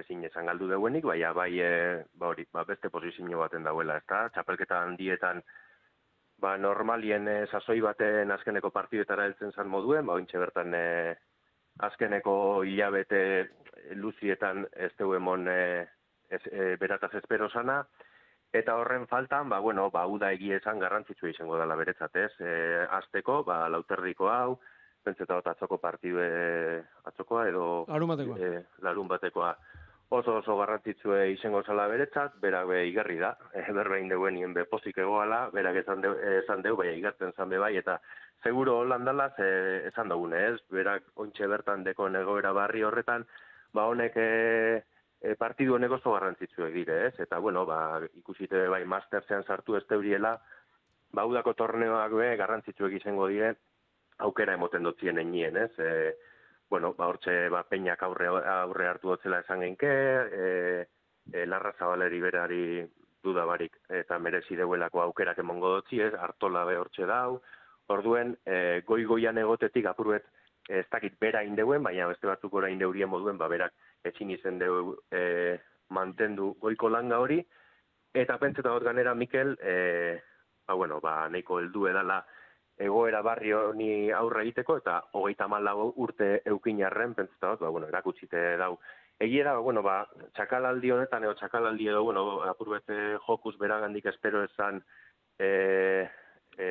[0.00, 1.70] ezin esan galdu deuenik, baina bai e,
[2.14, 4.26] ba hori, ba beste posizio baten dauela, ezta?
[4.34, 5.42] Txapelketa handietan
[6.40, 10.86] ba normalien e, sasoi baten azkeneko partidetara heltzen zan moduen, ba ointxe bertan e,
[11.88, 13.22] azkeneko hilabete
[13.96, 15.86] luzietan ez deu emon e,
[16.28, 17.84] ez, e, berataz espero sana,
[18.56, 22.30] Eta horren faltan, ba, bueno, ba, uda egia esan garrantzitsua izango dela beretzat, ez?
[22.40, 22.52] E,
[22.98, 24.58] azteko, ba, lauterdiko hau,
[25.06, 26.20] pentseta bat atzoko partidu
[27.06, 27.64] atzokoa edo...
[27.88, 28.38] Larun batekoa.
[28.38, 29.56] E, larun batekoa.
[30.08, 34.98] oso oso garrantzitsue izango zala beretzat, berak be igarri da, e, berbein deuenien be pozik
[35.02, 37.98] egoala, berak esan deu, esan deu, baina igartzen zan be bai, eta
[38.42, 39.48] seguro holandala ze
[39.88, 40.60] esan dugune, ez?
[40.70, 43.26] Berak ontxe bertan deko egoera barri horretan,
[43.74, 44.28] ba honek e,
[45.20, 47.14] e, partidu honek oso garrantzitsuek dire, ez?
[47.26, 50.36] Eta bueno, ba ikusite bai mastersean sartu ez teuriela,
[51.12, 53.56] ba udako torneoak be garrantzitsuek izango dire,
[54.18, 55.72] aukera emoten dotzien enien, ez?
[55.78, 56.14] E,
[56.70, 60.86] bueno, ba hortxe ba peinak aurre aurre hartu dotzela esan genke, e,
[61.32, 62.64] e, Larra Zabaleri berari
[63.22, 66.14] duda barik eta merezi deuelako aukerak emongo dotzi, ez?
[66.14, 67.40] Artola be hortxe dau.
[67.92, 70.26] Orduen, e, goi-goian egotetik apuruet
[70.68, 73.74] ez dakit bera indeuen, baina beste batzuk ora indeurien moduen, ba berak
[74.04, 75.58] etxin izen deu e,
[75.94, 77.38] mantendu goiko langa hori,
[78.14, 80.18] eta pentseta dut ganera Mikel, e,
[80.66, 82.24] ba bueno, ba nahiko heldu edala
[82.78, 87.88] egoera barri honi aurre egiteko, eta hogeita malago urte eukin arren, pentseta dut, ba bueno,
[87.88, 88.76] erakutsite dau.
[89.18, 90.02] Egia da, ba, bueno, ba,
[90.36, 94.82] txakalaldi honetan, edo txakalaldi edo, bueno, apurbete jokus beragandik espero esan,
[95.38, 96.04] e,
[96.58, 96.68] e,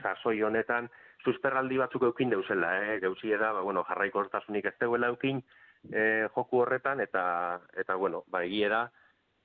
[0.00, 0.88] sasoi honetan,
[1.22, 2.98] susperraldi batzuk eukin deuzela, eh?
[3.04, 5.44] geuzie da, ba, bueno, jarraiko hortasunik ez deuela eukin
[5.92, 8.86] e, joku horretan, eta, eta bueno, ba, egie da,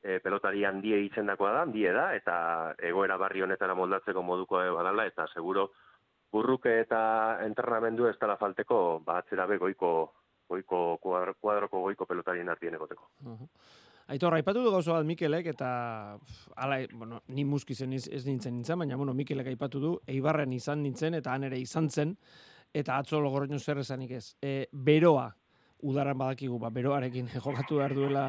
[0.08, 2.38] e, pelotari handie itzendakoa da, handie da, eta
[2.90, 5.72] egoera barri honetara moldatzeko moduko badala, eta seguro
[6.32, 7.00] burruke eta
[7.44, 9.92] entrenamendu ez dela falteko, ba, atzera be goiko,
[10.48, 13.10] goiko kuadro, kuadroko goiko pelotarien artien egoteko.
[14.08, 15.70] Aitor, aipatu du gauza bat Mikelek, eta
[16.56, 20.80] ala, bueno, ni muskizen ez, ez nintzen nintzen, baina bueno, Mikelek aipatu du, eibarren izan
[20.84, 22.16] nintzen, eta han ere izan zen,
[22.74, 24.26] eta atzo logorreño zer esanik ez.
[24.40, 25.28] E, beroa,
[25.84, 28.26] udaran badakigu, ba, beroarekin jokatu behar duela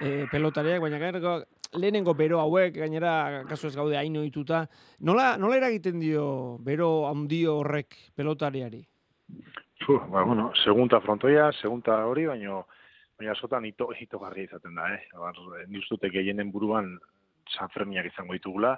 [0.00, 1.40] e, pelotariak, baina gainera
[1.74, 4.66] lehenengo bero hauek, gainera kasu ez gaude hain ohituta,
[5.00, 8.82] nola, nola eragiten dio bero handio horrek pelotariari?
[9.86, 12.66] Puh, ba, bueno, segunta frontoia, segunta hori, baino,
[13.18, 15.08] baina askotan ito, itogarria izaten da, eh?
[15.18, 15.38] Bar,
[15.68, 16.94] ni uste dut gehienen buruan
[17.50, 18.76] San Ferminak izango ditugula,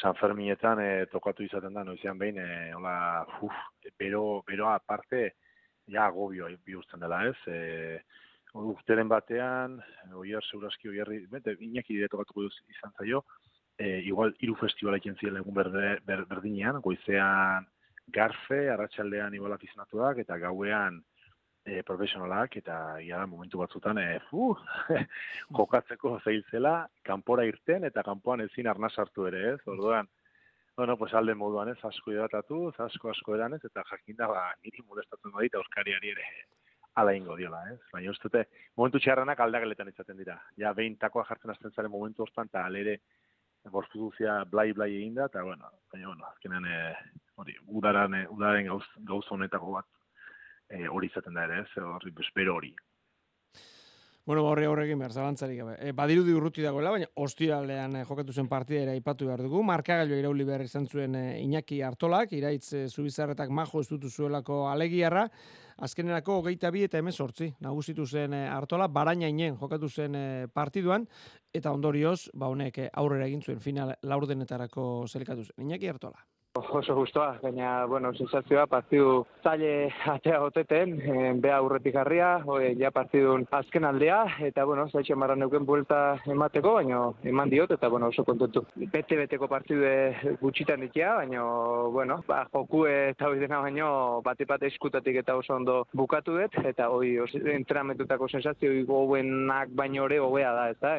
[0.00, 3.58] San Ferminetan eh, tokatu izaten da, noizean behin, eh, hola, uf,
[3.98, 5.34] bero, beroa aparte,
[5.90, 7.36] ja agobio bihurtzen dela, ez?
[7.46, 8.00] E,
[8.54, 9.78] urteren batean,
[10.18, 13.24] oier segurazki oierri, bete, inaki dire tokatuko duz izan zaio,
[13.78, 17.68] e, igual hiru festivala ekin ziren egun berde, ber, berdinean, goizean
[18.10, 20.98] garfe, arratsaldean igual afizionatuak, eta gauean
[21.64, 24.50] e, profesionalak, eta ia da momentu batzutan, e, fu,
[25.58, 26.74] jokatzeko zailtzela,
[27.06, 29.60] kanpora irten, eta kanpoan ezin arna sartu ere, ez?
[29.70, 30.10] Orduan,
[30.80, 35.34] bueno, pues alde moduan ez, asko idatatu, asko asko eranez, eta jakinda, ba, niri molestatzen
[35.34, 36.24] badita euskariari ere
[37.02, 37.76] ala ingo diola, ez?
[37.92, 38.46] Baina uste dute,
[38.80, 40.38] momentu txarranak aldageletan izaten dira.
[40.56, 42.96] Ja, behin takoa jartzen azten zaren momentu hortan, eta alere
[43.74, 46.80] bortuzuzia blai blai egin da, eta bueno, baina bueno, azkenean e,
[47.44, 49.90] hori, udaran, e, udaren gauz, gauz honetako bat
[50.70, 51.84] e, hori izaten da ere, ez?
[51.90, 52.72] Horri, bespero hori.
[54.30, 55.72] Bueno, ba, horri aurrekin behar, zalantzarik gabe.
[55.82, 59.64] E, badirudi urruti dagoela, baina ostiralean eh, jokatu zen partida ere aipatu behar dugu.
[59.66, 64.60] Markagailu irauli behar izan zuen eh, Iñaki Artolak, iraitz eh, zubizarretak majo ez dutu zuelako
[64.70, 65.26] alegiarra.
[65.82, 67.50] Azkenerako hogeita bi eta hemen sortzi.
[67.58, 70.14] Nagusitu zen eh, Artola, barainainen jokatu zen
[70.54, 71.10] partiduan,
[71.50, 75.66] eta ondorioz, ba honek aurrera egin zuen final laurdenetarako zelkatu zen.
[75.66, 76.29] Iñaki Artola.
[76.68, 82.90] Oso gustoa, baina, bueno, sensazioa partidu zaile atea goteten, eh, bea aurretik harria, hoi, ja
[82.94, 88.10] partidun azken aldea, eta, bueno, zaitxe marra neuken buelta emateko, baina eman diot, eta, bueno,
[88.12, 88.64] oso kontentu.
[88.76, 89.84] Bete-beteko partidu
[90.40, 91.44] gutxitan ditia, baina,
[91.90, 96.90] bueno, ba, joku eta hori dena baino, bate-bate eskutatik eta oso ondo bukatu dut, eta
[96.90, 97.16] hoi,
[97.54, 100.98] entrametutako sensazio goguenak baino ore hobea da, ez da,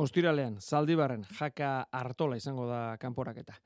[0.00, 3.56] Ostiralean, zaldibarren, jaka Artola izango da kanporaketa.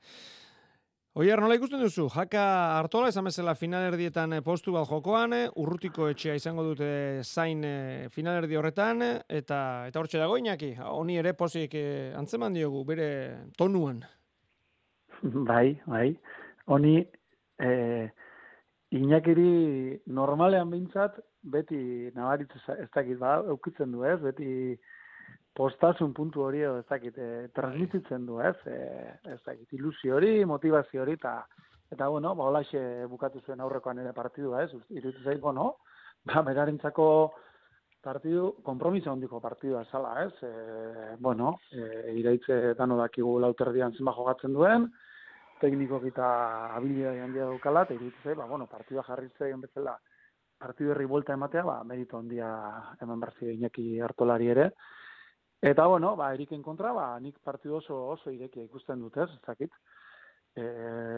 [1.15, 2.09] Oier, nola ikusten duzu?
[2.11, 2.41] Jaka
[2.75, 6.89] Artola, esan bezala finalerdietan eh, postu bat jokoan, eh, urrutiko etxea izango dute
[7.23, 8.99] zain eh, finalerdi horretan,
[9.31, 11.77] eta eta hortxe dago inaki, honi ere pozik
[12.19, 13.07] antzeman diogu, bere
[13.55, 14.01] tonuan.
[15.47, 16.09] Bai, bai.
[16.67, 16.97] Honi,
[17.63, 18.11] eh,
[18.99, 24.51] inakiri normalean behintzat, beti nabaritz ez dakit, ba, eukitzen du ez, beti
[25.55, 28.77] postasun puntu hori edo ez dakit, e, transmititzen du ez, e,
[29.31, 31.37] ez dakit, ilusio hori, motivazio hori, eta,
[31.91, 35.77] eta bueno, ba, holaxe bukatu zuen aurrekoan ere partidua ez, iruditu zait, bueno,
[36.27, 37.07] ba, berarentzako
[38.05, 40.33] partidu, kompromiso handiko partidua zala, ez?
[40.43, 44.89] E, bueno, e, iraitze dano dakigu lauterdian zenba jogatzen duen,
[45.61, 46.27] tekniko eta
[46.75, 49.95] habilidade handia daukala, eta iruditu zait, ba, bueno, partidua jarritzen bezala,
[50.59, 52.51] partidu herri buelta ematea, ba, merito handia
[53.01, 54.69] eman berzio Iñaki hartolari ere.
[55.65, 59.71] Eta, bueno, ba, eriken kontra, ba, nik partidu oso, oso irekia ikusten dut, ez, dakit.
[60.53, 60.65] E,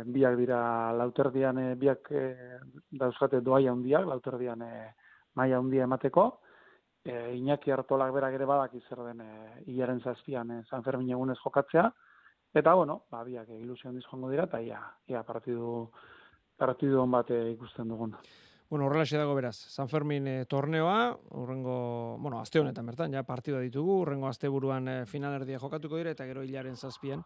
[0.08, 0.60] biak dira
[0.96, 2.22] lauterdian, e, biak e,
[3.02, 4.72] dauzkate doaia handiak, lauterdian e,
[5.36, 6.26] maia handia emateko,
[7.04, 9.30] e, Iñaki Artolak berak ere badaki zer den e,
[9.68, 11.90] hilaren zazpian e, San Fermin egunez jokatzea,
[12.56, 14.80] eta bueno, ba, biak e, ilusio handiz joango dira, eta ia,
[15.12, 15.90] ia partidu,
[16.56, 18.16] partidu on bat e, ikusten dugun.
[18.70, 19.56] Bueno, horrelaxe dago beraz.
[19.56, 24.96] San Fermin e, torneoa, urrengo, bueno, aste honetan bertan, ja partida ditugu, urrengo asteburuan e,
[25.08, 27.22] finalerdia jokatuko dira eta gero hilaren zazpian,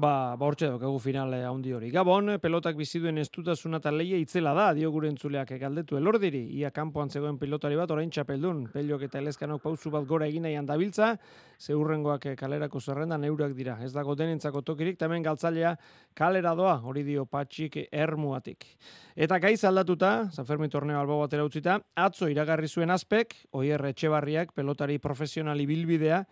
[0.00, 1.90] ba, ba hortxe daukagu finale handi hori.
[1.92, 6.70] Gabon, pelotak bizi duen estutasuna eta leia itzela da, dio gure entzuleak galdetu elordiri, ia
[6.72, 11.10] kanpoan zegoen pilotari bat orain txapeldun, pelok eta elezkanok pausu bat gora egin nahian dabiltza,
[11.60, 13.76] ze hurrengoak e, kalerako zerrendan eurak dira.
[13.84, 15.76] Ez dago denentzako tokirik, eta hemen galtzailea
[16.16, 18.64] kalera doa, hori dio patxik ermuatik.
[19.12, 24.52] Eta gaiz aldatuta, San Fermin torneo albo batera utzita, atzo iragarri zuen azpek, Oier Etxebarriak
[24.56, 26.24] pelotari profesionali bilbidea,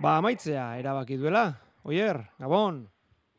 [0.00, 1.46] ba amaitzea erabaki duela.
[1.84, 2.88] Oier, Gabon,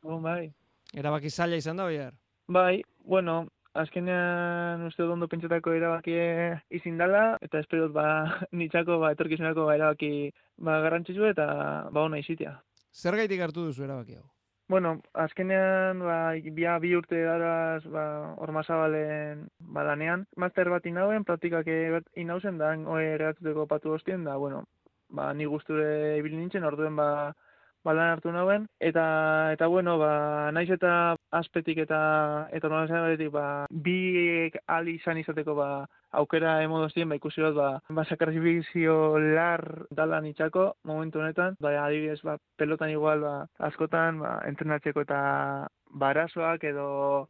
[0.05, 0.51] Bon, bai.
[0.93, 2.13] erabaki zaila izan da, Oier.
[2.47, 6.13] Bai, bueno, azkenean uste dut ondo pentsatako erabaki
[6.77, 8.05] izin dela, eta espero ba,
[8.51, 11.47] nitzako ba, etorkizunako ba, erabaki ba, garrantzitsu eta
[11.91, 12.53] ba, ona izitea.
[12.95, 14.23] Zer gaitik hartu duzu erabaki hau?
[14.67, 20.25] Bueno, azkenean, ba, bia bi urte daraz, ba, ormasabalen ba, lanean.
[20.41, 21.69] Master bat inauen, praktikak
[22.17, 24.63] inauzen, da, oe regatuteko patu hostien, da, bueno,
[25.10, 27.10] ba, ni gusture ibili nintzen, orduen, ba,
[27.86, 28.65] ba, lan hartu nauen.
[28.82, 29.06] Eta,
[29.54, 32.01] eta bueno, ba, naiz eta aspetik eta
[32.49, 35.69] eta normalizabaletik, ba, biek ali izan izateko, ba,
[36.21, 42.21] aukera emodozien, ba, ikusi dut, ba, ba, sakrifizio lar dala nitxako, momentu honetan, ba, adibidez,
[42.23, 43.36] ba, pelotan igual, ba,
[43.69, 45.21] askotan, ba, entrenatzeko eta
[45.95, 46.88] barasoak edo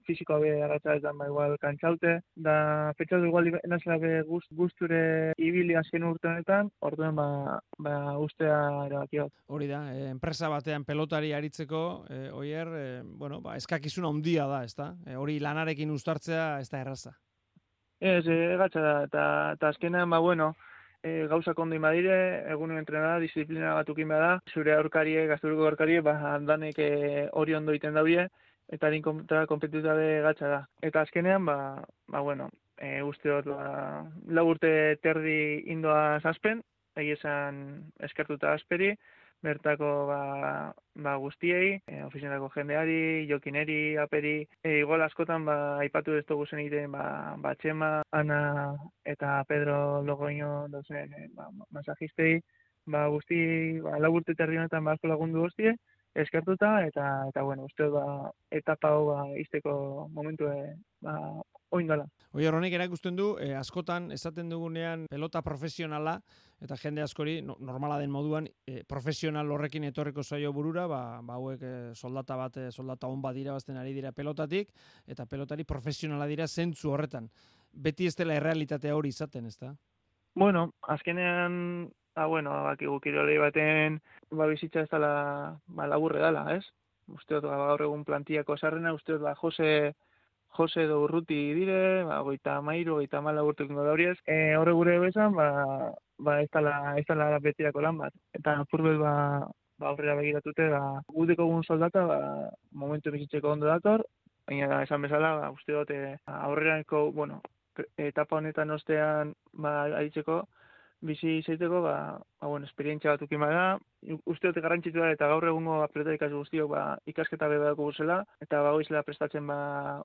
[0.08, 6.08] fisikoa be agatzaetan ba igual kantzaute da pentsatu igual nazela be gust, gusture ibili azken
[6.08, 9.34] urte honetan orduen ba ba ustea erabaki dut.
[9.48, 14.64] Hori da, e, enpresa batean pelotari aritzeko, e, Oier, e, bueno, ba, eskakizuna handia da,
[14.66, 14.94] ezta?
[15.06, 17.14] E, hori lanarekin uztartzea ez da erraza.
[18.00, 20.54] Ez, e, gatza da, eta, eta azkenean, ba, bueno,
[21.02, 22.18] e, gauzak ondo badire,
[22.52, 27.94] egun entrenada, disiplina batukin bada, zure aurkarie, gazturuko aurkarie, ba, danek e, hori ondo iten
[27.96, 28.28] daue,
[28.68, 30.62] eta harin kontra kompetitutabe gatza da.
[30.82, 31.58] Eta azkenean, ba,
[32.12, 36.64] ba bueno, e, uste dut, ba, lau urte terdi indoa zazpen,
[36.98, 37.62] egi esan
[38.04, 38.96] eskertuta asperi,
[39.46, 40.20] bertako ba,
[41.06, 46.64] ba guztiei, e, ofizialako jendeari, jokineri, aperi, e, igual askotan ba, aipatu ez dugu zen
[46.64, 47.06] egiten ba,
[47.42, 48.40] ba Txema, Ana
[49.06, 52.40] eta Pedro Logoño dozen e, ba, masajistei,
[52.86, 53.42] ba guzti,
[53.86, 55.78] ba, lau urte terdi honetan ba, asko lagundu guztie,
[56.16, 60.48] eskertuta eta eta bueno, uste ba etapa hau ba izteko momentu
[61.04, 61.16] ba
[61.76, 62.06] oin dela.
[62.36, 66.18] Oier, honek erakusten du, eh, askotan esaten dugunean pelota profesionala,
[66.64, 71.36] eta jende askori, no, normala den moduan, eh, profesional horrekin etorreko zaio burura, ba, ba
[71.40, 74.72] hauek eh, soldata bat, eh, soldata on bat bazten ari dira pelotatik,
[75.08, 77.30] eta pelotari profesionala dira zentzu horretan.
[77.72, 79.76] Beti ez dela errealitatea hori izaten, ez da?
[80.36, 86.64] Bueno, azkenean, ah, bueno, bakigu kirolei baten, ba, bizitza ez dela, ba, laburre dela, ez?
[87.08, 89.94] Uste dut, ba, gaur egun plantiako sarrena, uste dut, ba, Jose,
[90.56, 94.16] Jose edo Urruti dire, ba, goita mairu, goita mala urtuko dauriez.
[94.26, 95.48] E, horre gure bezan, ba,
[96.18, 98.16] ba, ez dela, ez dela betirako lan bat.
[98.40, 99.14] Eta purbet, ba,
[99.80, 102.20] ba, aurrera begiratute, ba, gudeko egun soldata, ba,
[102.72, 104.06] momentu bizitzeko ondo dator,
[104.48, 107.42] baina esan bezala, ba, uste dut, e, aurrerako, bueno,
[108.00, 110.44] etapa honetan ostean, ba, aritzeko,
[111.06, 111.96] bizi izaiteko, ba,
[112.40, 113.66] ba, bueno, esperientzia bat ukin bada,
[114.26, 118.22] uste dute garrantzitu da, eta gaur egungo atleta ikasi guztiok, ba, ikasketa bebe dako guzela,
[118.44, 119.58] eta ba, goizela prestatzen, ba,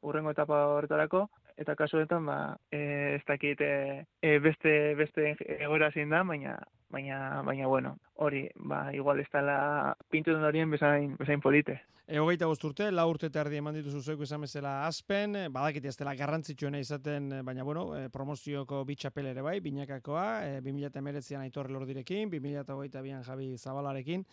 [0.07, 1.27] urrengo etapa horretarako,
[1.61, 2.41] eta kasu honetan, ba,
[2.73, 2.81] e,
[3.19, 6.57] ez dakit, e, beste, beste egoera zein da, baina,
[6.91, 11.81] baina, baina, bueno, hori, ba, igual ez dela pintu den horien bezain, bezain polite.
[12.11, 15.43] E, hogeita bost urte, lau urte eta erdi eman dituzu zeuko izan bezala azpen, e,
[15.55, 20.57] badakit ez dela garrantzitsuena izaten, e, baina bueno, e, promozioko bitxapel ere bai, binakakoa, e,
[20.65, 24.27] 2008an aitorre lordirekin, 2008an Javi Zabalarekin,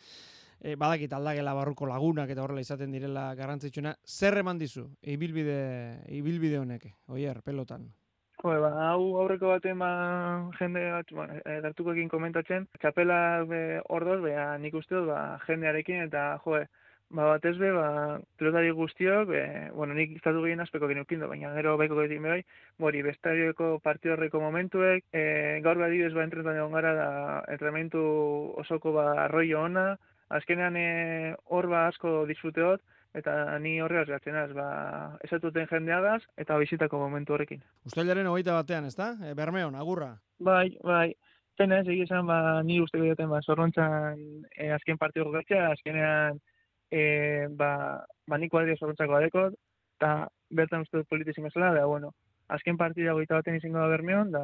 [0.60, 5.62] e, badakit aldagela barruko lagunak eta horrela izaten direla garrantzitsuena, zer eman dizu, ibilbide,
[6.20, 7.88] ibilbide honek, oier, pelotan?
[8.38, 9.92] Jo, ba, hau aurreko baten ba,
[10.60, 11.28] jende bat, ba,
[11.64, 16.60] gertukoekin komentatzen, txapela be, ordoz, bea, nik uste dut, ba, jendearekin, eta, jo,
[17.10, 19.44] ba, batez be, ba, pilotari guztiok, be,
[19.76, 22.42] bueno, nik iztatu gehien aspeko genukin baina gero baiko gehiago bai,
[22.90, 25.24] hori, bestarioko partio horreko momentuek, e,
[25.64, 27.08] gaur badidez, ba, entretan egon gara, da,
[27.54, 28.04] entrenamentu
[28.64, 29.88] osoko, ba, arroio ona,
[30.30, 30.88] azkenean e,
[31.46, 32.84] hor, ba, asko disfruteot,
[33.18, 33.34] eta
[33.64, 34.68] ni horregaz gatzen az, ba,
[35.24, 37.64] esatuten jendeagaz, eta bizitako momentu horrekin.
[37.88, 39.14] Uztailaren hogeita batean, ez da?
[39.24, 40.12] E, Bermeon, agurra.
[40.44, 41.16] Bai, bai,
[41.58, 46.44] pena ez, esan, ba, ni uste duten, ba, zorrontzan e, azken partio jokatzea, azkenean,
[46.92, 47.72] e, ba,
[48.28, 49.58] ba, nik kuadria zorrontzako adekot,
[49.98, 50.14] eta
[50.50, 52.14] bertan uste dut politizin bezala, da, bueno,
[52.48, 54.42] azken partida goita baten izango da Bermeon, da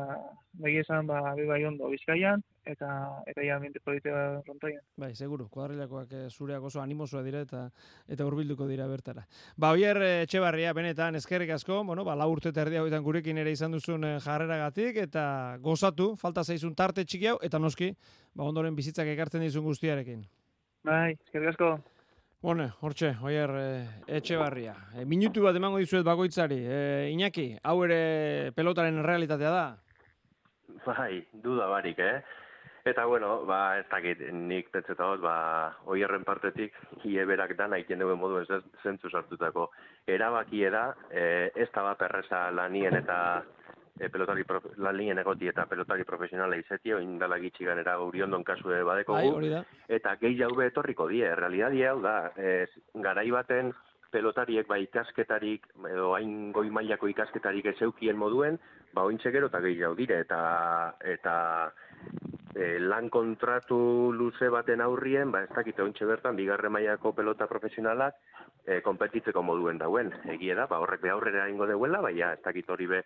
[0.60, 2.90] begi esan ba, be bai ondo Bizkaian, eta
[3.30, 4.12] eta ja ambiente polite
[4.46, 4.82] frontoian.
[5.00, 7.64] Bai, seguru, kuadrilakoak eh, zureak oso animosoa dira eta
[8.08, 9.24] eta hurbilduko dira bertara.
[9.56, 13.40] Ba, Oier eh, Etxebarria, benetan, eskerrik asko, bueno, ba, lau urte eta erdi hauetan gurekin
[13.40, 15.26] ere izan duzun jarreragatik, eta
[15.64, 17.94] gozatu, falta zaizun tarte txiki hau, eta noski,
[18.36, 20.28] ba, ondoren bizitzak ekartzen dizun guztiarekin.
[20.84, 21.78] Bai, eskerrik asko.
[22.44, 24.74] Bone, hortxe, Oier eh, Etxebarria.
[25.00, 26.58] E, minutu bat emango dizuet bakoitzari.
[26.68, 26.80] E,
[27.14, 29.66] Iñaki, hau ere pelotaren realitatea da?
[30.84, 32.18] Bai, duda barik, eh?
[32.84, 35.38] Eta bueno, ba, ez dakit, nik pentsetot, ba,
[35.88, 36.76] oierren partetik,
[37.08, 39.70] ie berak da nahi duen moduen zen- zentzu sartutako.
[40.06, 43.46] Erabakie da, e, ez da bat perresa lanien eta
[44.00, 49.14] e, pelotari prof- lanien egoti eta pelotari profesionala izetio, indala gitxi ganera uriondon kasue badeko
[49.20, 49.64] Bai, da.
[49.88, 53.74] eta gehi jaube etorriko die, realitatea hau da, ez, garai baten
[54.14, 58.60] pelotariek ba ikasketarik edo hain goi mailako ikasketarik ez eukien moduen,
[58.94, 60.42] ba ointxe gero eta gehi jau dire eta
[61.16, 61.36] eta
[62.54, 63.80] e, lan kontratu
[64.14, 68.20] luze baten aurrien, ba ez dakite ointxe bertan bigarren mailako pelota profesionalak
[68.66, 70.14] e, konpetitzeko moduen dauen.
[70.36, 73.04] Egie da, ba horrek be aurrera ingo deuela, baina ez dakit hori be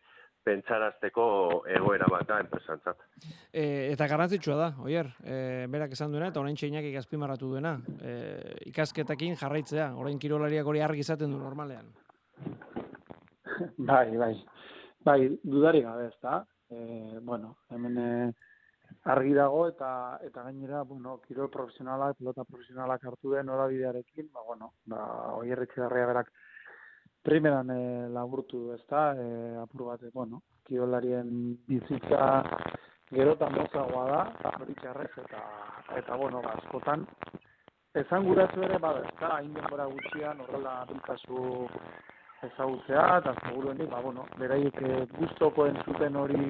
[0.47, 1.27] pentsarazteko
[1.77, 3.03] egoera bat da enpresantzat.
[3.51, 7.77] E, eta garrantzitsua da, oier, e, berak esan duena, eta orain txainak azpimarratu duena.
[7.99, 8.15] E,
[8.71, 11.91] ikasketakin jarraitzea, orain kirolariak hori argi izaten du normalean.
[13.77, 14.33] Bai, bai.
[15.07, 16.41] Bai, dudarik gabe, ez da.
[16.69, 18.09] E, bueno, hemen e,
[19.13, 19.89] argi dago eta
[20.25, 25.01] eta gainera, bueno, kirol profesionalak, pelota profesionalak hartu den norabidearekin, ba, bueno, ba,
[25.39, 26.31] oier etxegarria berak
[27.27, 32.21] primeran e, laburtu, ez da, e, apur bat, e, bueno, kirolarien bizitza
[33.11, 35.41] gerotan mozagoa da, hori txarrez, eta,
[35.99, 37.03] eta, bueno, ba, askotan,
[37.99, 41.43] esan guratu ere, bada, ez da, hain denbora gutxian, horrela biltazu
[42.47, 46.41] ezagutzea, eta seguruenik, ba, bueno, beraiek eh, gustoko entzuten hori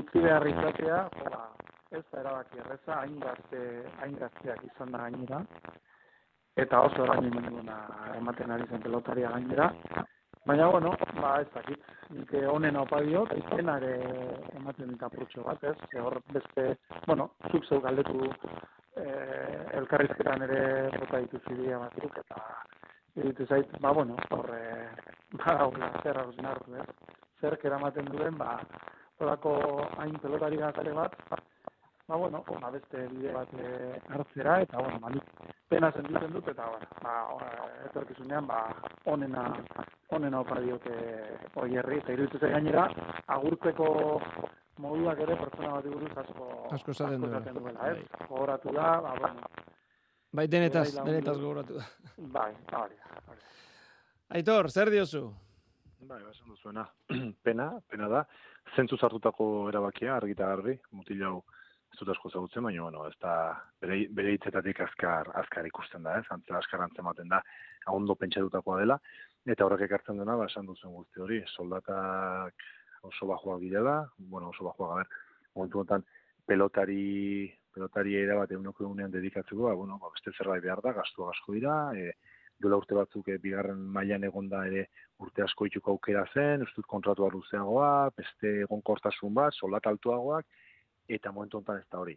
[0.00, 1.44] utzi behar izatea, ba,
[1.94, 5.44] ez da erabaki erreza, hain gazteak izan da gainera,
[6.56, 7.76] eta oso eraimenduna
[8.16, 9.70] ematen ari zen pelotaria gainera,
[10.46, 11.82] baina, bueno, ba, ez dakit,
[12.16, 16.66] nik honen opa diot, izenak eh, ematen dit apurtxo bat, ez, hor beste,
[17.06, 18.30] bueno, zuk zeu galdetu
[19.02, 20.60] eh, elkarrizketan ere
[20.96, 22.42] bota dituzu ideia batzuk, eta
[23.16, 24.88] iruditu zait, ba, bueno, hor, eh,
[25.42, 26.88] ba, hor, zer hausnartu, ez?
[27.42, 28.60] Zerk eramaten duen, ba,
[29.20, 29.58] horako
[29.98, 31.20] hain pelotari gazale bat,
[32.08, 35.24] ba, bueno, ba, beste bide bat eh, hartzera, eta, bueno, ba, nik
[35.68, 38.60] pena sentitzen dut, eta, bueno, ba, etorkizunean, ba,
[39.10, 39.46] onena,
[40.14, 40.94] onena opa diote
[41.62, 42.86] oierri, eta iruditu gainera,
[43.36, 43.88] agurtzeko
[44.84, 46.46] moduak ere pertsona bat buruz asko,
[46.76, 47.40] Asko esaten duela.
[47.40, 48.04] duela, ez?
[48.28, 49.48] Gogoratu da, ba, bueno,
[50.36, 51.84] Bai, denetaz, denetaz gogoratu da.
[52.18, 53.52] bai, hori da, hori da.
[54.36, 55.22] Aitor, zer diozu?
[56.00, 56.84] Bai, ba, esan duzuena.
[57.46, 58.24] pena, pena da.
[58.76, 61.36] Zentzu hartutako erabakia, argi eta garbi, mutil hau
[61.96, 63.32] ez dut asko zagutzen, baina, bueno, ez da,
[63.80, 67.40] bere, bere hitzetatik azkar, azkar ikusten da, ez, antza azkar antzematen da,
[67.88, 68.98] ondo pentsatutakoa dela,
[69.48, 72.66] eta horrek ekartzen dena, ba, esan duzen guzti hori, soldatak
[73.08, 76.04] oso bajoak direla, bueno, oso bajoak, a ber, momentu honetan,
[76.46, 81.24] pelotari, pelotari era bat eguneko egunean dedikatzeko, ba, bueno, ba, beste zerbait behar da, gastu
[81.30, 82.12] asko dira, e,
[82.60, 84.86] duela urte batzuk eh, bigarren mailan egonda ere
[85.20, 90.46] urte asko aukera zen, ez kontratua luzeagoa, beste egonkortasun bat, soldata altuagoak,
[91.08, 92.16] eta momentu honetan ez da hori.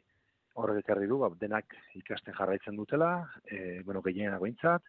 [0.60, 3.12] Horrek ekarri du, ba, denak ikasten jarraitzen dutela,
[3.46, 4.84] e, bueno, gehienak behintzat,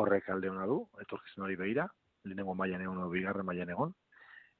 [0.00, 1.86] horrek alde hona du, etorkizun hori behira,
[2.24, 3.94] lehenengo mailan egon, bigarren mailan egon,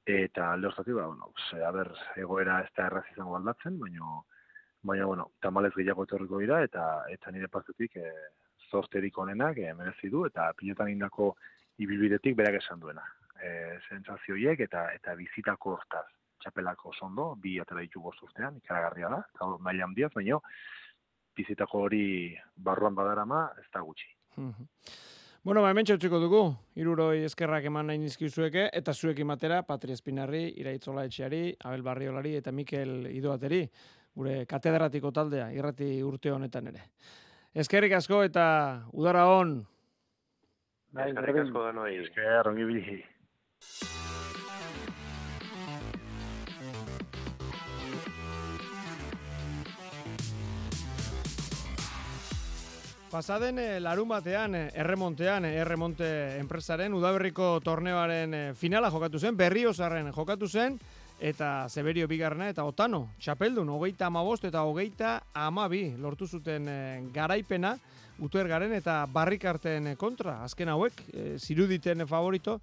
[0.06, 1.90] eta alde hortatik, ba, bueno, ze, a ber,
[2.22, 4.12] egoera ez da erraz izango aldatzen, baina,
[4.82, 8.12] baina, bueno, tamalez gehiago etorriko dira, eta eta nire partetik e,
[8.70, 11.32] zorterik onenak e, merezi du, eta pilotan indako
[11.82, 13.02] ibilbidetik berak esan duena.
[13.42, 13.50] E,
[13.88, 16.06] sentsazioiek eta eta bizitako hortaz
[16.43, 20.39] txapelako sondo, bi atera ditu bost urtean, ikaragarria da, eta maila handiaz, baina
[21.37, 22.07] bizitako hori
[22.57, 24.09] barruan badarama ez da gutxi.
[24.37, 24.68] Mhm.
[25.47, 26.41] Bueno, ba, hemen utziko dugu,
[26.74, 32.51] iruroi eskerrak eman nahi nizkizueke, eta zuekin batera, Patri Espinarri, Iraitzola Etxeari, Abel Barriolari eta
[32.51, 33.61] Mikel Idoateri,
[34.16, 36.82] gure katedratiko taldea, irrati urte honetan ere.
[37.55, 38.49] Eskerrik asko eta
[38.93, 39.61] udara on.
[40.91, 41.95] Bai, Eskerrik asko denoi.
[42.03, 43.01] Esker, ongi bili.
[53.16, 56.06] Pasaden eh, larun batean, eh, erremontean, eh, erremonte
[56.36, 60.76] enpresaren udaberriko torneoaren finala jokatu zen, berriozarren jokatu zen,
[61.16, 66.68] eta Zeberio bigarrena eta Otano, txapeldun, hogeita amabost eta hogeita amabi lortu zuten
[67.14, 67.78] garaipena,
[68.20, 72.58] Utergaren eta Barrikarten kontra, azken hauek, eh, ziruditen favorito,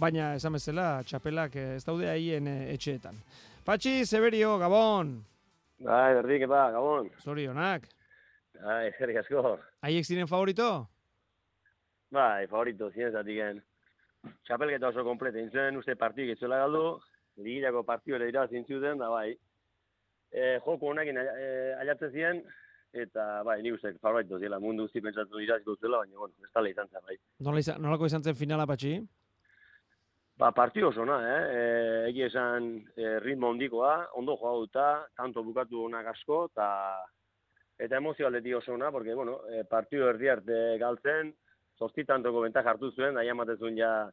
[0.00, 3.20] baina esan bezala txapelak ez daude haien etxeetan.
[3.60, 5.18] Patxi, Severio, Gabon,
[5.84, 7.12] Bai, berdik, epa, gabon.
[7.20, 7.97] zorionak.
[8.62, 9.56] Bai, eskerrik asko.
[9.86, 10.68] Haiek ziren favorito?
[12.14, 13.60] Bai, favorito, ziren zatiken.
[14.46, 16.86] Txapelketa oso komplete, intzuen uste partidik etzuela galdu,
[17.44, 19.28] ligilako partidu ere ira zintzuten, da bai.
[20.32, 21.28] E, joko honekin e,
[21.78, 22.40] ailatzen ziren,
[22.92, 26.72] eta bai, ni uste favorito ziela, mundu guzti pentsatu iraziko zela, baina, bueno, ez tala
[26.72, 27.16] izan zen, bai.
[27.46, 28.96] Nola izan, nolako izan zen finala, Patxi?
[30.38, 31.38] Ba, partidu oso na, eh?
[31.38, 31.62] E,
[32.10, 34.88] egi esan e, ritmo hondikoa, ondo joa duta,
[35.18, 36.68] tanto bukatu onak asko, eta
[37.78, 41.32] eta emozio aldetik oso ona, porque, bueno, e, partidu erdi arte galtzen,
[41.78, 44.10] zortzi tantoko bentak hartu zuen, daia ematen ja,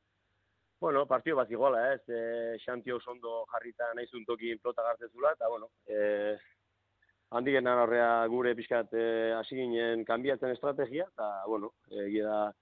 [0.80, 5.32] bueno, partidu bat iguala, ez, e, xanti oso ondo jarrita nahi toki pelota gartzen zula,
[5.34, 6.38] eta, bueno, e,
[7.32, 12.54] handik horrea gure pixkat e, hasi ginen kanbiatzen estrategia, eta, bueno, egia da,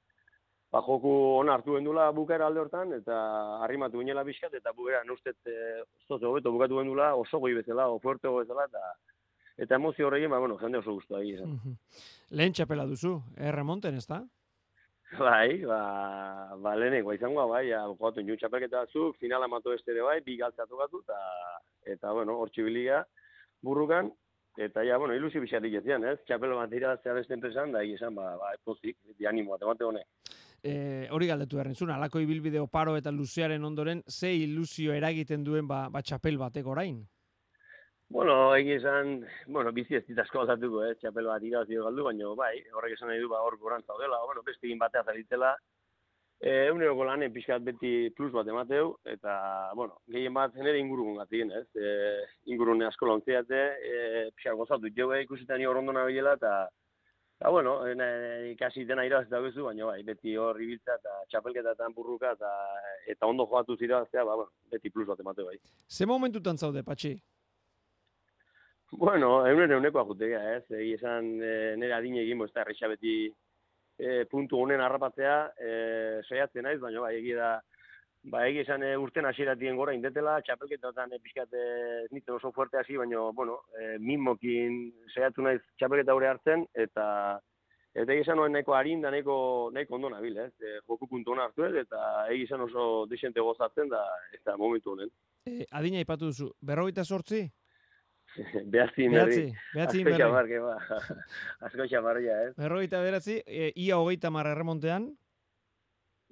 [0.71, 5.35] ba, joku ona hartu gendula bukera alde hortan, eta harrimatu ginela pixkat, eta bukera nustet
[5.45, 9.12] e, zozo hobeto bukatu gendula oso goi bezala, o fuerte bezala, eta
[9.57, 11.57] eta emozio horrekin, ba, bueno, jende oso guztua egia esan.
[11.57, 11.75] Mhm.
[12.39, 14.23] Lehen txapela duzu, erremonten, ez da?
[15.19, 20.01] Bai, ba, ba leheneko izango, bai, ja, jugatu nio txapelketa batzuk, finala matu beste ere
[20.01, 21.19] bai, bi galtzatu gatu, eta,
[21.95, 23.03] eta, bueno, hor txibiliga
[23.61, 24.09] burrukan,
[24.57, 28.01] eta, ja, bueno, ilusio bixatik ez ez, txapelo bat dira zea beste enpresan, da, egia
[28.01, 30.07] esan, ba, ba, pozik, di animo, bat emate honek.
[30.63, 35.89] E, hori galdetu zuen, alako ibilbide oparo eta luzearen ondoren, ze ilusio eragiten duen ba,
[35.89, 37.05] ba txapel batek orain?
[38.13, 42.59] Bueno, egia esan, bueno, bizi ez ditazko gozatuko, eh, txapel bat irabazi galdu, baina bai,
[42.77, 45.49] horrek esan nahi du, ba, hor goran zaudela, bueno, beste egin batea zaritzela,
[46.37, 49.33] e, eguneroko lanen pixkat beti plus bat emateu, eta,
[49.73, 52.21] bueno, gehien bat zenere ingurugun gatzien, ez, e,
[52.53, 53.97] ingurune asko launtziate, e,
[54.37, 56.55] pixkat gozatu jo, eh, ikusitan ni hor ondo nabilela, eta,
[57.39, 57.97] eta, bueno, e,
[58.53, 62.53] ikasi dena irabaz eta bezu, baina bai, beti hor ibiltza eta txapelketatan burruka, eta,
[63.17, 65.57] eta ondo jogatu zirabaztea, ba, bueno, beti plus bat emateu bai.
[65.89, 67.17] Ze momentutan zaude, Patxi?
[68.97, 70.65] Bueno, egunero eunekoa jutegea, ez?
[70.69, 73.13] Egi esan e, nire adine egin, da, erresa beti
[73.97, 75.71] e, puntu honen harrapatzea, e,
[76.27, 77.55] saiatzen naiz, baina bai, egi da,
[78.29, 82.77] ba, egi esan e, urten hasieratien gora indetela, txapelketatan e, pixkat ez nintzen oso fuerte
[82.77, 84.77] hasi, baina, bueno, e, mimokin
[85.13, 87.07] saiatu naiz txapelketa hori hartzen, eta
[87.93, 89.35] eta egi esan noen nahiko harin da nahiko,
[89.73, 90.53] nahiko ondo nabil, ez?
[90.61, 94.05] E, joku puntu hona hartu ez, eta egi esan oso desente gozatzen da,
[94.37, 95.09] eta momentu honen.
[95.49, 97.47] E, adina ipatu duzu, berrogeita sortzi?
[98.65, 99.43] Behatzi, Behatzi,
[99.75, 100.21] behatzi Asko berri.
[100.23, 100.77] xamarke, ba.
[101.67, 102.53] Asko xamarria, ez?
[102.57, 105.11] Berrogeita beratzi, e, ia hogeita marra erremontean,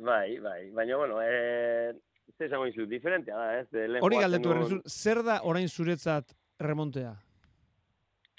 [0.01, 1.93] Bai, bai, baina, bueno, eh,
[2.35, 3.99] ze esango izu, diferentea da, ez?
[4.01, 7.11] Hori galdetu berrizun, zer da orain zuretzat remontea?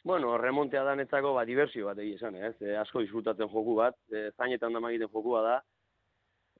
[0.02, 2.56] Bueno, remontea da netzako, ba, diversio bat egia esan, ez?
[2.58, 5.54] E, asko disfrutatzen joku bat, e, zainetan da magiten jokua da.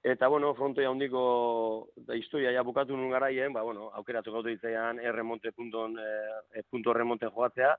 [0.03, 4.99] Eta, bueno, frontoia handiko da historia ja bukatu nun garaien, ba, bueno, aukeratu gautu ditzaian
[4.99, 7.77] erremonte punton, e, punto remonten jogatzea.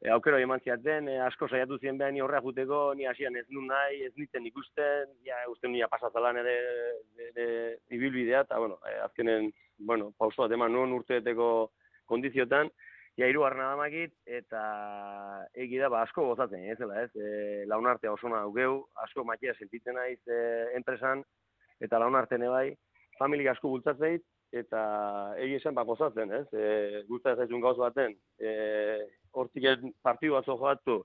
[0.00, 3.48] E, aukero eman ziaten, e, asko saiatu zien behar ni horrea juteko, ni hasian ez
[3.48, 6.54] nun nahi, ez nintzen ikusten, ja, uste nia pasatzalan ere,
[7.90, 9.50] ibilbidea, eta, bueno, e, azkenen,
[9.90, 11.50] bueno, pauso bat eman nuen urteeteko
[12.06, 12.70] kondiziotan,
[13.18, 14.62] ja, hiru damakit, eta
[15.54, 17.10] egi da, ba, asko gozatzen, ez dela, ez?
[17.10, 21.26] E, launartea oso na daukeu, asko makia sentitzen naiz e, enpresan,
[21.80, 22.68] eta launartene bai,
[23.18, 24.82] familia asko bultzatzeit, eta
[25.38, 26.46] egi esan ba gozatzen, ez?
[26.52, 28.52] E, gustatzen zaizun gauz baten, e,
[29.32, 31.00] hortik ez partidu batzu joatu,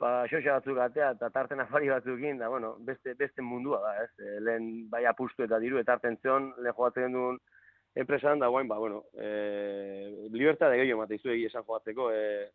[0.00, 4.10] ba, xoxa batzuk atea, eta tarten afari batzukin, da, bueno, beste, beste mundua da, ez?
[4.18, 7.40] E, lehen bai apustu eta diru, eta hartzen zion, lehen joatzen duen
[8.00, 12.46] enpresan, da guain, ba, bueno, e, libertade gehiago emate izu egia esan joatzeko, e,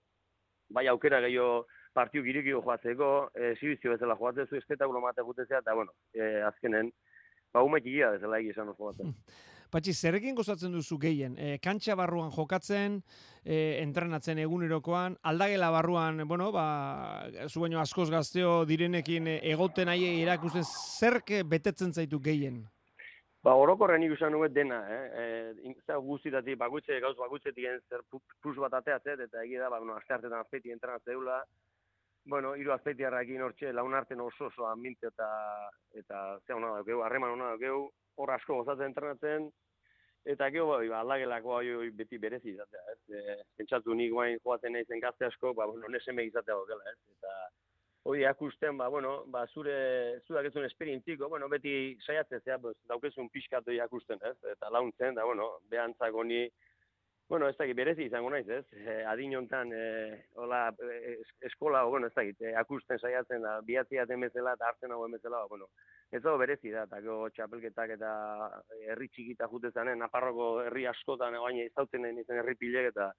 [0.73, 1.65] bai aukera gehiago
[1.95, 6.91] partiu girikio joatzeko, e, zibizio bezala joatzezu, espetakulo mate gutezea, eta, bueno, e, azkenen,
[7.55, 9.13] ba, umek egia bezala egia esan joatzen.
[9.73, 11.33] Patxi, zerrekin gozatzen duzu gehien?
[11.41, 12.99] E, kantxa barruan jokatzen,
[13.41, 16.67] e, entrenatzen egunerokoan, aldagela barruan, bueno, ba,
[17.49, 22.61] zu baino askoz gazteo direnekin e, egoten aie irakusten, zerk betetzen zaitu gehien?
[23.43, 25.03] Ba, orokorren ikusten nuen dena, eh?
[25.21, 25.25] E,
[25.67, 30.15] Inza guztitatik, bakutze, gauz bakutzetik zer plus bat ateatzet, eta egia da, ba, bueno, aste
[30.15, 31.41] hartetan azpeiti entrenatzeula,
[32.25, 35.27] bueno, hiru azpeitiarrakin hortxe launarten oso oso ambiente eta
[35.93, 39.49] eta ze ona daukeu, harreman ona daukeu, hor asko gozatzen entrenatzen,
[40.25, 42.99] eta gero bai, ba, aldagelako bai, beti berezi izatea, ez?
[43.13, 46.97] E, pentsatu nik guain joaten naizen gazte asko, ba, bueno, neseme izatea daukela, ez?
[47.13, 47.35] Eta
[48.09, 49.75] hori akusten, ba, bueno, ba, zure,
[50.27, 54.37] zurak ezun esperientziko, bueno, beti saiatzea, zea, pues, daukezun pixkatu akusten, ez?
[54.55, 56.47] Eta launtzen, da, bueno, behantzako ni,
[57.27, 58.65] Bueno, ez dakit, berezi izango naiz, ez?
[58.77, 63.61] E, adin hontan, e, hola, e, es- eskola, bueno, ez dakit, e, akusten saiatzen da,
[63.65, 65.69] bihatzi jaten bezala, eta hartzen hauen bezala, ba, bueno,
[66.11, 68.11] ez dago berezi da, eta gero txapelketak eta
[68.91, 73.09] herri txikita jute zanen, Naparroko herri askotan, baina izautzen nahi nintzen herri pilek, eta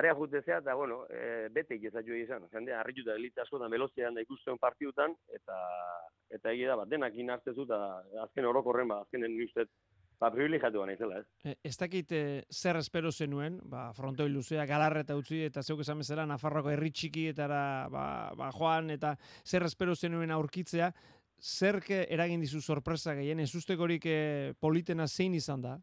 [0.00, 4.26] area jute zea, eta, bueno, e, bete ikizatu izan, jende, harrituta elitza askotan, velozian da
[4.26, 5.60] ikusten partidutan, eta,
[6.34, 7.80] eta egia da, bat, denak inartzezu, eta
[8.26, 9.68] azken orokorren, ba, azkenen nik uste,
[10.20, 11.26] ba, privilegiatua naizela, ez?
[11.44, 16.02] E, ez dakit e, zer espero zenuen, ba, frontoi luzea, galarreta utzi eta zeuk esan
[16.04, 17.62] bezala Nafarroako herri txikietara
[17.92, 18.04] ba,
[18.36, 20.92] ba, joan eta zer espero zenuen aurkitzea,
[21.40, 24.18] zerk eragin dizu sorpresa gehien, ez ustekorik e,
[24.60, 25.78] politena zein izan da?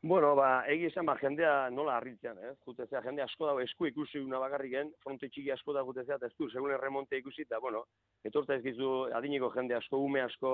[0.00, 2.52] Bueno, ba, egi esan, ba, jendea nola harritzean, ez?
[2.64, 6.36] Jutezea, jende asko dago esku ikusi una bakarriken, fronte txiki asko da jutezea, eta ez
[6.38, 7.82] du, segun erremonte ikusi, eta, bueno,
[8.24, 10.52] etorta ez gizu adineko jende asko, ume asko,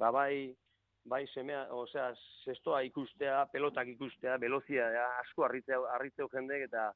[0.00, 0.48] ba, bai,
[1.08, 2.12] bai semea, osea,
[2.44, 6.88] zestoa ikustea, pelotak ikustea, velozia, ja, asko harritzeu, harritzeu jendek, eta,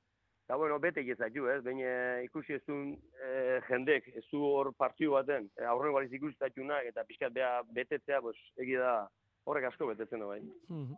[0.47, 1.61] eta, bueno, bete gezaitu, ez?
[1.65, 7.05] Baina ikusi ez e, jendek, ez du hor partiu baten, e, aurrengo aliz ikustatunak, eta
[7.09, 8.97] pixkat bea betetzea, pues, egi da,
[9.45, 10.41] horrek asko betetzen da, bai.
[10.69, 10.95] Mhm.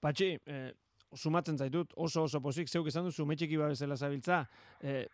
[0.00, 0.72] Patxi, eh,
[1.14, 4.44] sumatzen zaitut, oso oso pozik, zeuk esan duzu, metxeki babezela zabiltza,
[4.80, 5.06] eh,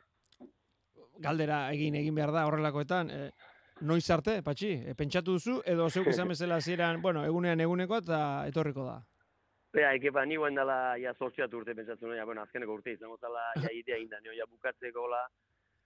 [1.18, 3.30] galdera egin egin behar da horrelakoetan, eh,
[3.80, 8.20] noiz arte, Patxi, eh, pentsatu duzu, edo zeuk esan bezala hasieran, bueno, egunean eguneko eta
[8.48, 9.00] etorriko da.
[9.76, 13.50] Bea, ekepa, ni guen dela, ja, sortziat urte pentsatzen, ja, bueno, azkeneko urte izango zala,
[13.66, 15.20] ja, idea inda, nio, ja, bukatzeko, la,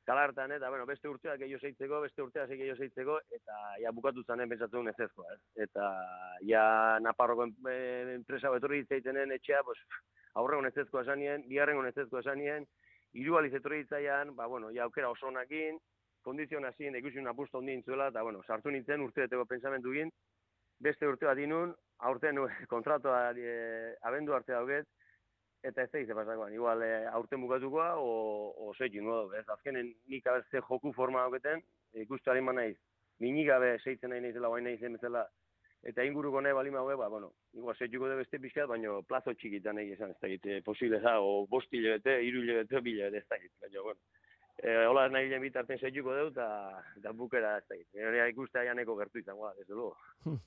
[0.06, 4.48] kalartan, eta, bueno, beste urtea gehiago zeitzeko, beste urtea gehiago zeitzeko, eta, ja, bukatu zanen
[4.48, 5.66] pentsatzen ez ezkoa, ez?
[5.66, 5.88] Eta,
[6.46, 6.64] ja,
[7.02, 9.78] Naparroko eh, enpresa etorri ditzaitenen etxea, pues,
[10.38, 12.66] aurrengo ez ezkoa esanien, bigarrengo ez ezkoa esanien,
[13.18, 15.80] hiru aliz etorri ditzaian, ba, bueno, ja, aukera oso onakin,
[16.22, 20.12] kondizion hasien, ikusi una pusto ondin zuela, eta, bueno, sartu nintzen urte beteko pensamentu egin,
[20.80, 21.74] beste urte bat inun,
[22.08, 22.40] aurten
[22.72, 24.88] kontratua e, abendu arte dauget,
[25.62, 30.26] eta ez da pasakoan, igual e, aurten bukatukoa, o, o zeitin, no, ez, azkenen nik
[30.26, 31.60] abezte joku forma dauketen,
[32.06, 32.76] ikustu harin naiz,
[33.20, 35.26] minik gabe zeitzen nahi naizela, baina naizen bezala,
[35.84, 39.78] eta inguruko nahi bali maue, ba, bueno, igual zeituko de beste pixkat, baina plazo txikitan
[39.84, 43.36] esan, ez da egite, posible da, o bost hilabete, hiru hilabete, bi hilabete, ez da
[43.36, 44.00] egite, baina, bueno,
[44.62, 48.96] e, hola nahi bilen bitarten zeituko deu, eta, bukera ez da egite, Nire ikustea janeko
[48.96, 49.96] gertu izango da, desde luego.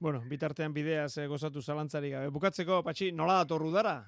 [0.00, 2.30] Bueno, bitartean bideaz eh, gozatu zalantzari gabe.
[2.34, 4.00] Bukatzeko, Patxi, nola dator udara?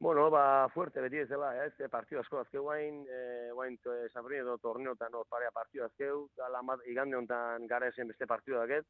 [0.00, 4.22] Bueno, ba, fuerte beti ezela, ez, e, partio asko azkeu guain, e, guain e, San
[4.22, 8.86] Fernando torneotan hor parea partio azkeu, ala igande hontan gara esen beste partio daket,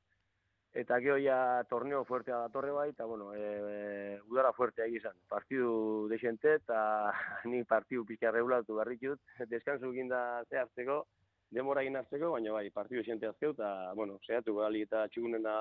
[0.74, 5.16] eta gero ja torneo fuertea datorre bai, eta bueno, e, e, udara fuertea egizan.
[5.28, 7.12] Partidu desente, eta
[7.50, 11.04] ni partidu pixka regulatu barritut, deskansu ginda ze hartzeko,
[11.50, 15.56] demora egin hartzeko, baina bai, partidu desente azkeu, eta, bueno, seiatu gali eta txigunen da,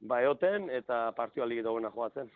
[0.00, 2.32] ba, eoten, eta partidu alik eta buena joatzen.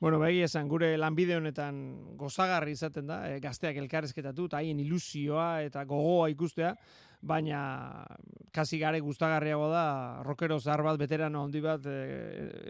[0.00, 4.80] Bueno, ba, egia esan, gure lanbide honetan gozagarri izaten da, e, gazteak elkarrezketatu, eta haien
[4.80, 6.72] ilusioa eta gogoa ikustea,
[7.20, 8.06] baina
[8.52, 11.96] kasi gare gustagarriago da rockero zahar bat, veterano handi bat e,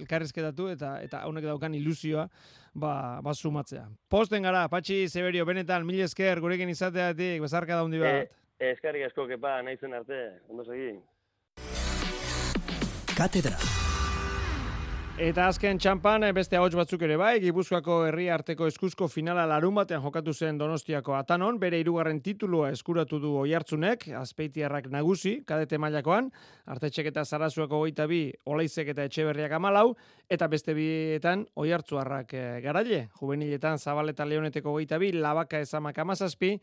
[0.03, 2.29] elkarrezketatu eta eta honek daukan ilusioa
[2.75, 3.87] ba, ba sumatzea.
[4.09, 8.35] Posten gara, Patxi Severio, benetan, mil esker gurekin izateatik, bezarka da handi bat.
[8.59, 10.99] E, eskarrik asko kepa, naizen arte, ondo segi.
[13.17, 13.90] Katedra.
[15.21, 19.75] Eta azken txampan eh, beste ahots batzuk ere bai, Gipuzkoako herri arteko eskuzko finala larun
[19.77, 26.31] batean jokatu zen Donostiako Atanon, bere hirugarren titulua eskuratu du Oihartzunek, Azpeitiarrak nagusi, kadete mailakoan,
[26.73, 29.91] Artetxek eta Sarasuako goita bi, Olaizek eta Etxeberriak amalau,
[30.25, 36.55] eta beste bietan Oihartzuarrak eh, garaile, juveniletan Zabaleta Leoneteko goita bi, Labaka ezamak amazazpi,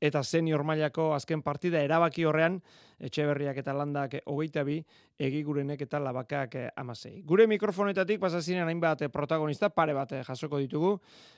[0.00, 2.60] eta senior mailako azken partida erabaki horrean
[2.96, 4.78] Etxeberriak eta Landak hogeita bi,
[5.20, 7.20] egigurenek eta labakak eh, amasei.
[7.28, 10.94] Gure mikrofonetatik pasazinen hainbat eh, protagonista pare bat eh, jasoko ditugu,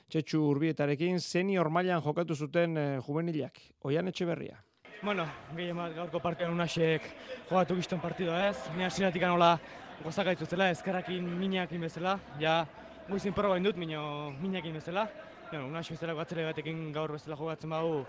[0.07, 3.59] txetxu urbietarekin senior mailan jokatu zuten juvenilak.
[3.83, 4.55] Oian Etxeberria.
[5.03, 7.05] Bueno, gehien gaurko partidan unasek
[7.49, 8.57] jogatu gizton partidua ez.
[8.77, 9.57] Ni hasieratik anola
[10.03, 12.19] gozak zela, ezkerrakin minakin bezala.
[12.39, 12.65] Ja,
[13.09, 15.07] guizin proba indut, mino minakin bezala.
[15.51, 18.05] Ja, unas bezala gatzele batekin gaur bezala jogatzen bau,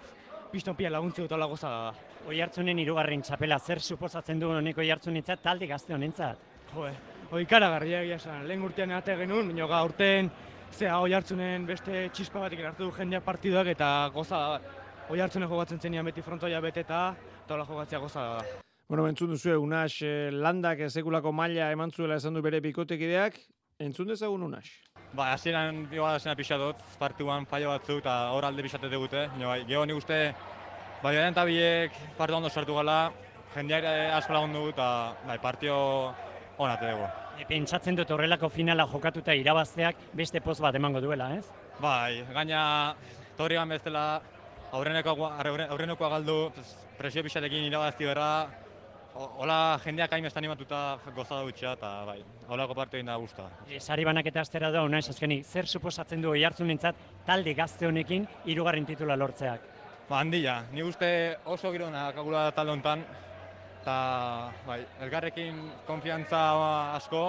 [0.51, 1.93] piston pia laguntzi dut goza da.
[2.29, 6.39] Oi hartzunen irugarren txapela, zer suposatzen du honeko oi hartzunentzat, talde gazte honentzat?
[6.75, 6.89] Jo,
[7.33, 8.47] oi karagarria egia esan.
[8.49, 10.31] Lehen urtean ate genuen, baina ga urten
[10.73, 14.81] zea oi hartzunen beste txispa batekin hartu du jendeak partiduak eta goza da.
[15.11, 18.59] Oi hartzunen jogatzen zenian beti frontoia beteta, eta hola jogatzea goza da.
[18.91, 23.39] Bueno, entzun duzu Unas eh, landak sekulako maila eman zuela esan du bere bikotekideak,
[23.81, 24.69] entzun dezagun Unas.
[25.13, 29.27] Ba, hasieran igual hasieran pixa dut, partiduan fallo batzu eta hor alde pixate dugute.
[29.41, 30.19] Bai, gero nik uste,
[31.03, 32.99] bai, eta biek partidu ondo sartu gala,
[33.57, 34.91] jendeak asko lagundu eta
[35.27, 35.79] bai, partio
[36.59, 37.09] onate dugu.
[37.41, 41.47] E, pentsatzen dut horrelako finala jokatuta irabazteak beste poz bat emango duela, ez?
[41.81, 42.95] Bai, gaina
[43.39, 44.21] torrian bezala
[44.77, 48.31] aurreneko aurrenekoa galdu, pues, presio pixatekin irabazti berra,
[49.15, 53.49] hola jendeak hain animatuta gozada dutxea, eta bai, holako parte egin da guzta.
[53.69, 56.97] E, sari banaketa astera da, naiz azkenik, zer suposatzen du oihartzunentzat
[57.27, 59.61] talde gazte honekin hirugarren titula lortzeak?
[60.09, 63.05] Ba, handia, ni uste oso giro nakagula talde honetan,
[63.83, 63.97] eta
[64.67, 66.43] bai, elgarrekin konfiantza
[66.97, 67.25] asko,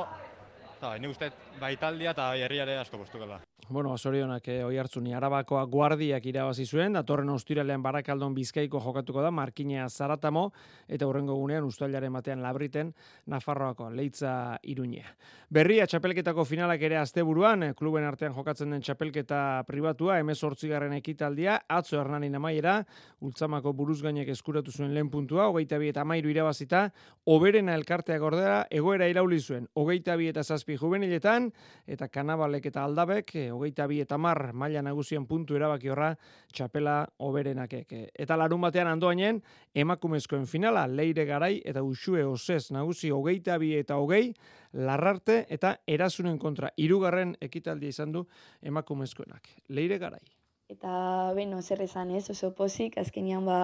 [0.77, 3.41] eta bai, ni uste bai taldia eta herriare asko postukela.
[3.71, 9.29] Bueno, zorionak eh, oi hartzuni, Arabakoa guardiak irabazi zuen, datorren ostiralean barakaldon bizkaiko jokatuko da,
[9.31, 10.49] Markinea Zaratamo,
[10.91, 12.89] eta hurrengo gunean ustailaren batean labriten,
[13.31, 15.13] Nafarroako leitza iruñea.
[15.49, 22.01] Berria txapelketako finalak ere asteburuan, eh, kluben artean jokatzen den txapelketa pribatua, garren ekitaldia, atzo
[22.01, 22.85] hernanin amaiera,
[23.21, 26.91] ultzamako buruzgainek eskuratu zuen lehen puntua, hogeita bi eta amairu irabazita,
[27.25, 31.40] oberena elkartea gordera, egoera irauli zuen, hogeita bi eta zazpi juveniletan,
[31.87, 36.11] eta kanabalek eta aldabek, eh, hogeita bi eta mar maila nagusien puntu erabaki horra
[36.53, 37.95] txapela oberenakek.
[38.25, 39.41] Eta larun batean andoainen,
[39.73, 44.33] emakumezkoen finala, leire garai eta usue osez nagusi hogeita bi eta hogei,
[44.73, 48.27] larrarte eta erasunen kontra hirugarren ekitaldia izan du
[48.61, 49.49] emakumezkoenak.
[49.69, 50.23] Leire garai.
[50.71, 50.91] Eta,
[51.35, 53.55] beno, zer esan ez, oso pozik, azkenean ba,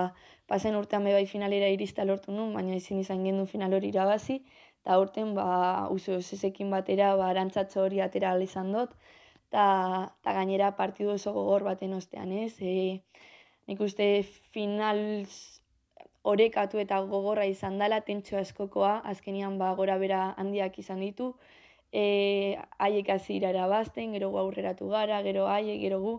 [0.51, 4.41] pasen urtean bai finalera irista lortu nun, baina ezin izan gendu final hori irabazi,
[4.87, 8.93] eta urten, ba, uso zezekin batera, ba, arantzatxo hori atera izan dut,
[9.49, 9.63] eta
[10.23, 12.53] ta gainera partidu oso gogor baten ostean, ez?
[12.63, 13.01] E,
[13.67, 14.23] nik uste
[14.55, 15.01] final
[16.23, 21.33] orekatu eta gogorra izan dela, tentxo askokoa, azkenean ba, gora bera handiak izan ditu,
[21.91, 26.13] e, haiek hasi irabazten, gero gu aurreratu gara, gero haiek, gero gu,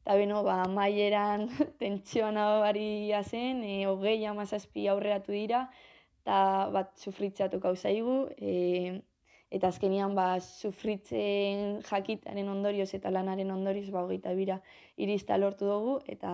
[0.00, 1.50] eta beno, ba, maieran
[1.84, 5.66] tentsioan abaria zen, e, hogei amazazpi aurreratu dira,
[6.26, 9.00] eta bat sufritzatu zaigu, e,
[9.50, 14.60] eta azkenian ba, sufritzen jakitaren ondorioz eta lanaren ondorioz ba, hogeita bira
[14.96, 16.32] irista lortu dugu, eta,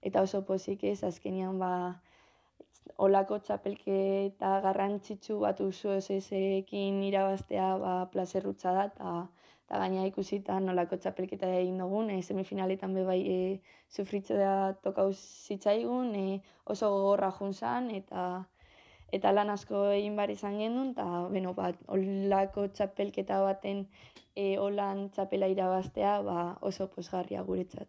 [0.00, 1.98] eta oso pozik ez, azkenian ba,
[2.98, 9.26] olako txapelketa garrantzitsu bat usu ezekin irabaztea ba, plazerrutza da, eta
[9.66, 13.36] eta gaina ikusita nolako txapelketa egin dugun, e, semifinaletan be bai e,
[13.90, 14.54] sufritzea
[14.86, 18.24] tokau zitzaigun, e, oso gogorra jun zan, eta
[19.12, 23.84] eta lan asko egin bar izan genuen, eta beno, bat, olako txapelketa baten
[24.34, 27.88] e, holan txapela irabaztea ba, oso posgarria guretzat.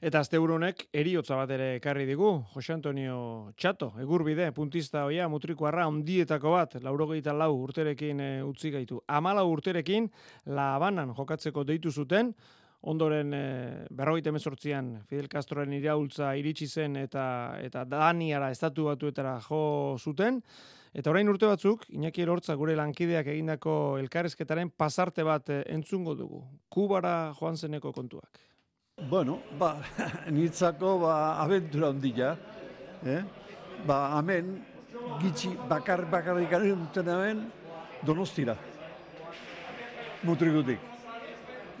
[0.00, 3.16] Eta asteburu honek eriotza bat ere ekarri digu, Jose Antonio
[3.60, 9.02] Txato, egurbide, puntista hoia, mutrikuarra, ondietako bat, laurogeita lau urterekin e, utzi gaitu.
[9.12, 10.08] Amalau urterekin,
[10.56, 12.32] La Habanan jokatzeko deitu zuten,
[12.80, 13.44] ondoren e,
[13.90, 17.24] berrogeita emezortzian Fidel Castroren iraultza iritsi zen eta
[17.60, 20.40] eta Daniara estatu batuetara jo zuten,
[20.90, 26.40] Eta orain urte batzuk, Iñaki Elortza gure lankideak egindako elkarrezketaren pasarte bat eh, entzungo dugu.
[26.68, 28.40] Kubara joan zeneko kontuak.
[29.08, 29.76] Bueno, ba,
[30.34, 31.14] nitzako ba,
[31.44, 32.32] abentura ondila.
[33.06, 33.20] Eh?
[33.86, 34.56] Ba, hemen,
[35.22, 37.46] gitxi bakar bakarrik duten hemen,
[38.02, 38.58] donostira.
[40.26, 40.82] Mutrikutik.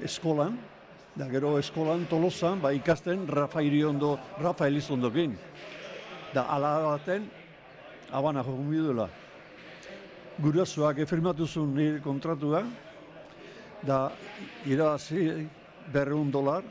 [0.06, 0.54] Eskolan,
[1.16, 5.34] da gero eskolan tolosan, ba, ikasten Rafa Iriondo, Rafa Elizondokin.
[6.34, 7.26] Da, ala baten,
[8.12, 9.08] abana jokun bidula.
[10.40, 12.62] Gurasoak efirmatu zuen nire kontratua,
[13.82, 14.12] da,
[14.66, 15.46] irabazi
[15.92, 16.62] berreun dolar,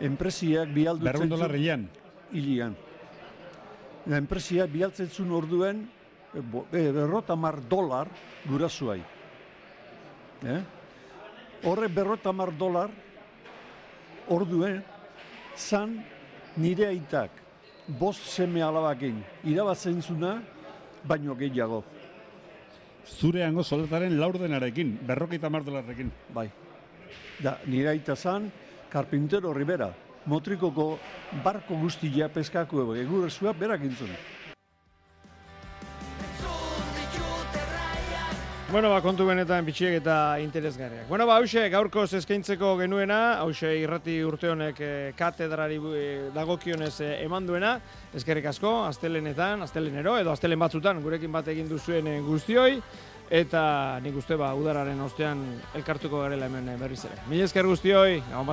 [0.00, 1.88] enpresiak bialdutzen Berrehun dolar zuen- hilean?
[2.32, 2.74] Hilian.
[4.06, 5.84] Da, enpresiak bialtzen zuen orduen,
[6.34, 8.08] e, bo- e, berrota mar dolar
[8.48, 9.02] gurasoai.
[10.46, 10.60] Eh?
[11.64, 12.88] Horre berrota mar dolar
[14.28, 14.82] orduen,
[15.56, 15.98] zan
[16.56, 17.30] nire aitak,
[17.98, 20.38] bost seme alabakin, irabatzen zuna,
[21.04, 21.82] baino gehiago.
[23.08, 26.10] Zure hango soldataren laurdenarekin, berrokeita mar dolarrekin.
[26.34, 26.48] Bai.
[27.40, 28.50] Da, nire aita zan,
[28.90, 29.88] Carpintero Rivera,
[30.26, 30.98] motrikoko
[31.44, 34.12] barko guztia peskako egurezua berak intzun.
[38.70, 41.06] Bueno, ba, kontu benetan bitxiek eta interesgarriak.
[41.08, 47.14] Bueno, ba, hause, gaurko eskaintzeko genuena, hause irrati urte honek eh, katedrari eh, dagokionez eh,
[47.24, 47.78] eman duena,
[48.12, 52.82] eskerrik asko, astelenetan, astelenero, edo astelen batzutan, gurekin bat egin duzuen guztioi,
[53.30, 53.62] eta
[54.04, 57.16] nik uste ba, udararen ostean elkartuko garela hemen berriz ere.
[57.32, 58.44] Mila esker guztioi, gau